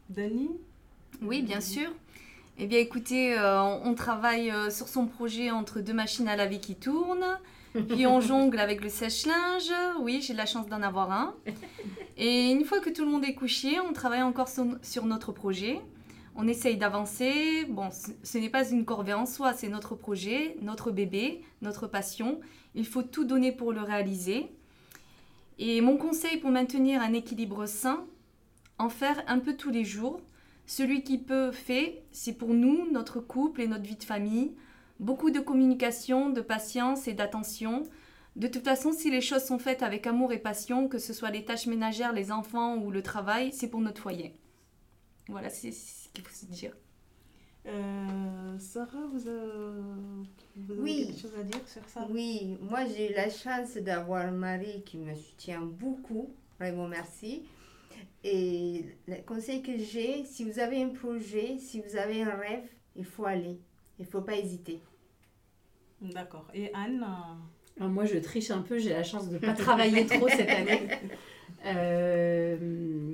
Dani? 0.10 0.52
Oui, 1.22 1.42
bien 1.42 1.60
sûr. 1.60 1.90
Eh 2.58 2.66
bien, 2.66 2.80
écoutez, 2.80 3.38
euh, 3.38 3.62
on, 3.62 3.94
travaille 3.94 4.50
euh, 4.50 4.70
sur 4.70 4.88
son 4.88 5.06
projet 5.06 5.52
entre 5.52 5.82
deux 5.82 5.94
machines 5.94 6.30
à 6.30 6.38
laver 6.38 6.60
qui 6.60 6.76
tournent. 6.76 7.38
Puis 7.90 8.08
on 8.08 8.22
jongle 8.22 8.60
avec 8.60 8.82
le 8.82 8.90
sèche-linge. 8.90 9.72
Oui, 10.00 10.22
j'ai 10.22 10.34
la 10.34 10.46
chance 10.46 10.68
d'en 10.68 10.82
avoir 10.82 11.12
un. 11.12 11.36
Et 12.16 12.52
une 12.52 12.64
fois 12.64 12.80
que 12.80 12.90
tout 12.90 13.04
le 13.04 13.12
monde 13.12 13.26
est 13.26 13.36
couché, 13.36 13.82
on 13.82 13.92
travaille 13.92 14.24
encore 14.24 14.48
sur 14.48 15.06
notre 15.06 15.34
projet. 15.34 15.82
On 16.40 16.48
essaye 16.48 16.78
d'avancer. 16.78 17.66
Bon, 17.66 17.90
ce, 17.92 18.38
n'est 18.38 18.52
pas 18.52 18.70
une 18.70 18.86
corvée 18.86 19.16
en 19.16 19.26
soi, 19.26 19.54
c'est 19.54 19.70
notre 19.70 19.96
projet, 19.96 20.56
notre 20.62 20.92
bébé, 20.92 21.42
notre 21.64 21.88
passion. 21.88 22.40
Il 22.76 22.86
faut 22.86 23.02
tout 23.02 23.26
donner 23.26 23.52
pour 23.52 23.74
le 23.74 23.82
réaliser. 23.82 24.46
Et 25.58 25.82
mon 25.82 25.98
conseil 25.98 26.38
pour 26.38 26.52
maintenir 26.52 27.02
un 27.02 27.14
équilibre 27.14 27.66
sain, 27.66 28.06
en 28.78 28.90
faire 28.90 29.24
un 29.26 29.40
peu 29.40 29.58
tous 29.58 29.72
les 29.72 29.84
jours. 29.84 30.22
Celui 30.68 31.02
qui 31.02 31.18
peut 31.18 31.52
fait, 31.52 32.04
c'est 32.12 32.34
pour 32.34 32.54
nous, 32.54 32.88
notre 32.92 33.20
couple 33.20 33.62
et 33.62 33.68
notre 33.68 33.86
vie 33.86 33.96
de 33.96 34.04
famille. 34.04 34.52
Beaucoup 35.00 35.32
de 35.32 35.40
communication, 35.40 36.30
de 36.30 36.42
patience 36.42 37.08
et 37.08 37.14
d'attention. 37.14 37.82
De 38.36 38.48
toute 38.48 38.64
façon, 38.64 38.92
si 38.92 39.10
les 39.10 39.22
choses 39.22 39.44
sont 39.44 39.58
faites 39.58 39.82
avec 39.82 40.06
amour 40.06 40.32
et 40.32 40.38
passion, 40.38 40.88
que 40.88 41.00
ce 41.00 41.14
soit 41.14 41.32
les 41.32 41.46
tâches 41.46 41.66
ménagères, 41.66 42.14
les 42.14 42.32
enfants 42.32 42.78
ou 42.78 42.92
le 42.92 43.02
travail, 43.02 43.52
c'est 43.54 43.70
pour 43.70 43.82
notre 43.82 44.04
foyer. 44.04 44.36
Voilà, 45.30 45.50
c'est 45.50 45.72
ce 46.08 46.14
qu'il 46.14 46.24
faut 46.24 46.34
se 46.34 46.46
dire. 46.46 46.74
Euh, 47.66 48.58
Sarah, 48.60 49.08
vous, 49.12 49.28
euh, 49.28 49.82
vous 50.56 50.72
avez 50.72 50.82
Oui. 50.82 51.08
quelque 51.08 51.20
chose 51.22 51.36
à 51.38 51.44
dire 51.44 51.68
sur 51.68 51.88
ça? 51.90 52.08
Oui, 52.10 52.58
moi 52.62 52.86
j'ai 52.86 53.12
eu 53.12 53.14
la 53.14 53.30
chance 53.30 53.76
d'avoir 53.76 54.26
un 54.26 54.32
mari 54.32 54.84
qui 54.86 54.98
me 54.98 55.14
soutient 55.16 55.62
beaucoup. 55.62 56.30
Vraiment 56.60 56.88
merci. 56.88 57.44
Et 58.24 58.86
le 59.08 59.22
conseil 59.26 59.62
que 59.62 59.78
j'ai, 59.78 60.24
si 60.26 60.44
vous 60.44 60.60
avez 60.60 60.82
un 60.82 60.90
projet, 60.90 61.58
si 61.60 61.82
vous 61.82 61.96
avez 61.98 62.24
un 62.24 62.36
rêve, 62.36 62.68
il 62.96 63.06
faut 63.06 63.26
aller. 63.26 63.60
Il 64.00 64.06
ne 64.06 64.10
faut 64.10 64.22
pas 64.22 64.36
hésiter. 64.38 64.80
D'accord. 66.02 66.48
Et 66.54 66.74
Anne 66.74 67.04
euh, 67.04 67.36
Alors 67.80 67.92
moi, 67.92 68.06
je 68.06 68.18
triche 68.18 68.52
un 68.52 68.62
peu, 68.62 68.78
j'ai 68.80 68.90
la 68.92 69.04
chance 69.04 69.28
de 69.30 69.34
ne 69.36 69.40
pas 69.40 69.54
travailler 69.66 70.06
trop 70.06 70.28
cette 70.30 70.50
année. 70.50 70.88
Euh, 71.66 72.56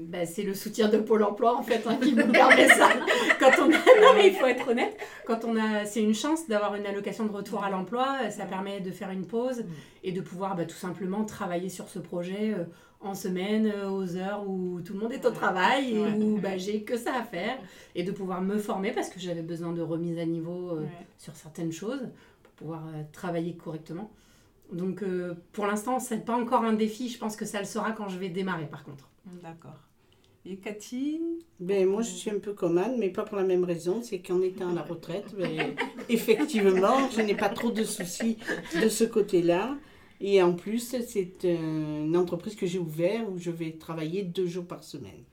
bah, 0.08 0.26
c'est 0.26 0.43
le 0.43 0.54
soutien 0.54 0.88
de 0.89 0.97
Pôle 0.97 1.23
emploi 1.23 1.58
en 1.58 1.63
fait 1.63 1.82
hein, 1.88 1.97
qui 2.02 2.13
nous 2.13 2.28
permet 2.32 2.67
ça. 2.67 2.89
Quand 3.39 3.52
on 3.60 3.65
a... 3.71 4.02
Non 4.02 4.13
mais 4.15 4.28
il 4.28 4.34
faut 4.36 4.45
être 4.45 4.67
honnête, 4.69 4.95
quand 5.26 5.43
on 5.45 5.56
a, 5.56 5.86
c'est 5.86 6.02
une 6.02 6.13
chance 6.13 6.47
d'avoir 6.47 6.76
une 6.76 6.86
allocation 6.86 7.26
de 7.26 7.32
retour 7.32 7.63
à 7.63 7.69
l'emploi, 7.69 8.30
ça 8.30 8.45
permet 8.45 8.80
de 8.80 8.91
faire 8.91 9.10
une 9.12 9.26
pause 9.26 9.63
et 10.04 10.12
de 10.12 10.21
pouvoir 10.21 10.56
bah, 10.56 10.65
tout 10.65 10.76
simplement 10.76 11.23
travailler 11.23 11.69
sur 11.69 11.89
ce 11.89 11.99
projet 11.99 12.54
euh, 12.54 12.63
en 13.02 13.15
semaine, 13.15 13.71
euh, 13.73 13.89
aux 13.89 14.17
heures 14.17 14.43
où 14.47 14.82
tout 14.82 14.93
le 14.93 14.99
monde 14.99 15.13
est 15.13 15.26
au 15.26 15.32
travail 15.32 15.95
et 15.95 15.99
où 15.99 16.38
bah, 16.38 16.58
j'ai 16.58 16.84
que 16.84 16.97
ça 16.97 17.15
à 17.15 17.23
faire 17.23 17.58
et 17.95 18.04
de 18.04 18.12
pouvoir 18.12 18.41
me 18.41 18.58
former 18.58 18.91
parce 18.91 19.10
que 19.10 19.19
j'avais 19.19 19.41
besoin 19.41 19.71
de 19.71 19.82
remise 19.82 20.19
à 20.19 20.26
niveau 20.26 20.71
euh, 20.71 20.82
Ouais. 20.82 20.88
sur 21.17 21.36
certaines 21.36 21.71
choses 21.71 22.08
pour 22.43 22.52
pouvoir 22.54 22.84
euh, 22.88 23.02
travailler 23.13 23.56
correctement. 23.56 24.12
Donc 24.74 25.04
euh, 25.04 25.36
pour 25.52 25.68
l'instant, 25.68 26.00
c'est 26.00 26.26
pas 26.26 26.36
encore 26.36 26.64
un 26.64 26.74
défi. 26.74 27.10
Je 27.10 27.18
pense 27.18 27.36
que 27.36 27.46
ça 27.46 27.60
le 27.60 27.66
sera 27.66 27.92
quand 27.92 28.10
je 28.10 28.18
vais 28.18 28.30
démarrer 28.30 28.66
par 28.66 28.84
contre. 28.84 29.10
D'accord. 29.42 29.80
Et 30.46 30.58
Cathy 30.58 31.22
Ben, 31.62 31.88
moi, 31.88 32.02
je 32.02 32.10
suis 32.10 32.30
un 32.30 32.40
peu 32.40 32.54
comme 32.54 32.78
Anne, 32.78 32.98
mais 33.00 33.10
pas 33.10 33.24
pour 33.24 33.38
la 33.38 33.46
même 33.46 33.64
raison. 33.64 34.02
C'est 34.04 34.20
qu'en 34.20 34.42
étant 34.42 34.72
à 34.72 34.74
la 34.74 34.82
retraite, 34.82 35.34
ben, 35.38 35.74
effectivement, 36.10 37.10
je 37.16 37.22
n'ai 37.22 37.36
pas 37.36 37.48
trop 37.48 37.72
de 37.72 37.84
soucis 37.84 38.38
de 38.82 38.90
ce 38.90 39.06
côté-là. 39.06 39.78
Et 40.20 40.42
en 40.42 40.54
plus, 40.54 40.96
c'est 41.08 41.44
une 41.44 42.18
entreprise 42.18 42.56
que 42.56 42.66
j'ai 42.66 42.80
ouverte 42.80 43.26
où 43.32 43.38
je 43.38 43.52
vais 43.52 43.72
travailler 43.72 44.24
deux 44.24 44.48
jours 44.48 44.66
par 44.66 44.84
semaine. 44.84 45.24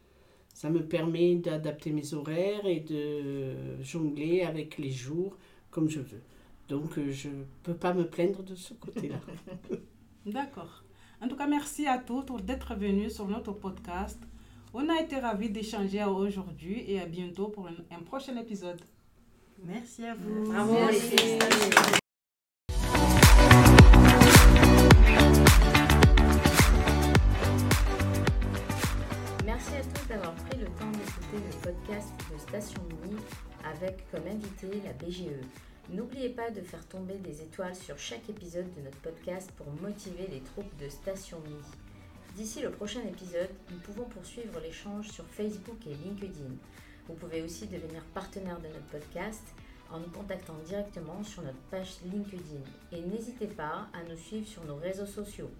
Ça 0.54 0.70
me 0.70 0.84
permet 0.84 1.36
d'adapter 1.36 1.90
mes 1.90 2.14
horaires 2.14 2.66
et 2.66 2.80
de 2.80 3.82
jongler 3.82 4.42
avec 4.42 4.78
les 4.78 4.90
jours 4.90 5.36
comme 5.70 5.88
je 5.88 6.00
veux. 6.00 6.22
Donc, 6.70 6.98
euh, 6.98 7.10
je 7.10 7.28
ne 7.28 7.42
peux 7.64 7.74
pas 7.74 7.92
me 7.92 8.06
plaindre 8.06 8.44
de 8.44 8.54
ce 8.54 8.74
côté-là. 8.74 9.18
D'accord. 10.24 10.84
En 11.20 11.26
tout 11.26 11.34
cas, 11.34 11.48
merci 11.48 11.88
à 11.88 11.98
tous 11.98 12.24
d'être 12.42 12.76
venus 12.76 13.12
sur 13.12 13.26
notre 13.26 13.52
podcast. 13.52 14.22
On 14.72 14.88
a 14.88 15.00
été 15.00 15.18
ravis 15.18 15.50
d'échanger 15.50 16.04
aujourd'hui 16.04 16.84
et 16.86 17.00
à 17.00 17.06
bientôt 17.06 17.48
pour 17.48 17.66
un, 17.66 17.74
un 17.90 18.02
prochain 18.04 18.36
épisode. 18.36 18.80
Merci 19.64 20.04
à 20.04 20.14
vous. 20.14 20.44
Bravo. 20.44 20.74
Merci. 20.74 21.38
Merci 29.44 29.74
à 29.74 29.82
tous 29.82 30.08
d'avoir 30.08 30.34
pris 30.36 30.56
le 30.60 30.66
temps 30.66 30.92
d'écouter 30.92 31.44
le 31.48 31.62
podcast 31.62 32.12
de 32.32 32.38
Station 32.38 32.82
Mini 33.02 33.16
avec 33.64 34.08
comme 34.12 34.28
invité 34.28 34.80
la 34.84 34.92
BGE. 34.92 35.44
N'oubliez 35.92 36.28
pas 36.28 36.50
de 36.50 36.60
faire 36.60 36.86
tomber 36.86 37.16
des 37.18 37.42
étoiles 37.42 37.74
sur 37.74 37.98
chaque 37.98 38.30
épisode 38.30 38.72
de 38.76 38.82
notre 38.82 38.98
podcast 38.98 39.50
pour 39.56 39.66
motiver 39.82 40.28
les 40.30 40.40
troupes 40.40 40.76
de 40.78 40.88
Station 40.88 41.40
Mini. 41.40 41.64
D'ici 42.36 42.60
le 42.60 42.70
prochain 42.70 43.00
épisode, 43.00 43.50
nous 43.72 43.78
pouvons 43.78 44.04
poursuivre 44.04 44.60
l'échange 44.60 45.08
sur 45.08 45.24
Facebook 45.26 45.84
et 45.86 45.94
LinkedIn. 45.94 46.54
Vous 47.08 47.14
pouvez 47.14 47.42
aussi 47.42 47.66
devenir 47.66 48.04
partenaire 48.14 48.60
de 48.60 48.68
notre 48.68 48.86
podcast 48.86 49.42
en 49.90 49.98
nous 49.98 50.10
contactant 50.10 50.54
directement 50.64 51.24
sur 51.24 51.42
notre 51.42 51.58
page 51.72 51.96
LinkedIn. 52.04 52.62
Et 52.92 53.00
n'hésitez 53.00 53.48
pas 53.48 53.88
à 53.92 54.04
nous 54.08 54.16
suivre 54.16 54.46
sur 54.46 54.64
nos 54.64 54.76
réseaux 54.76 55.06
sociaux. 55.06 55.50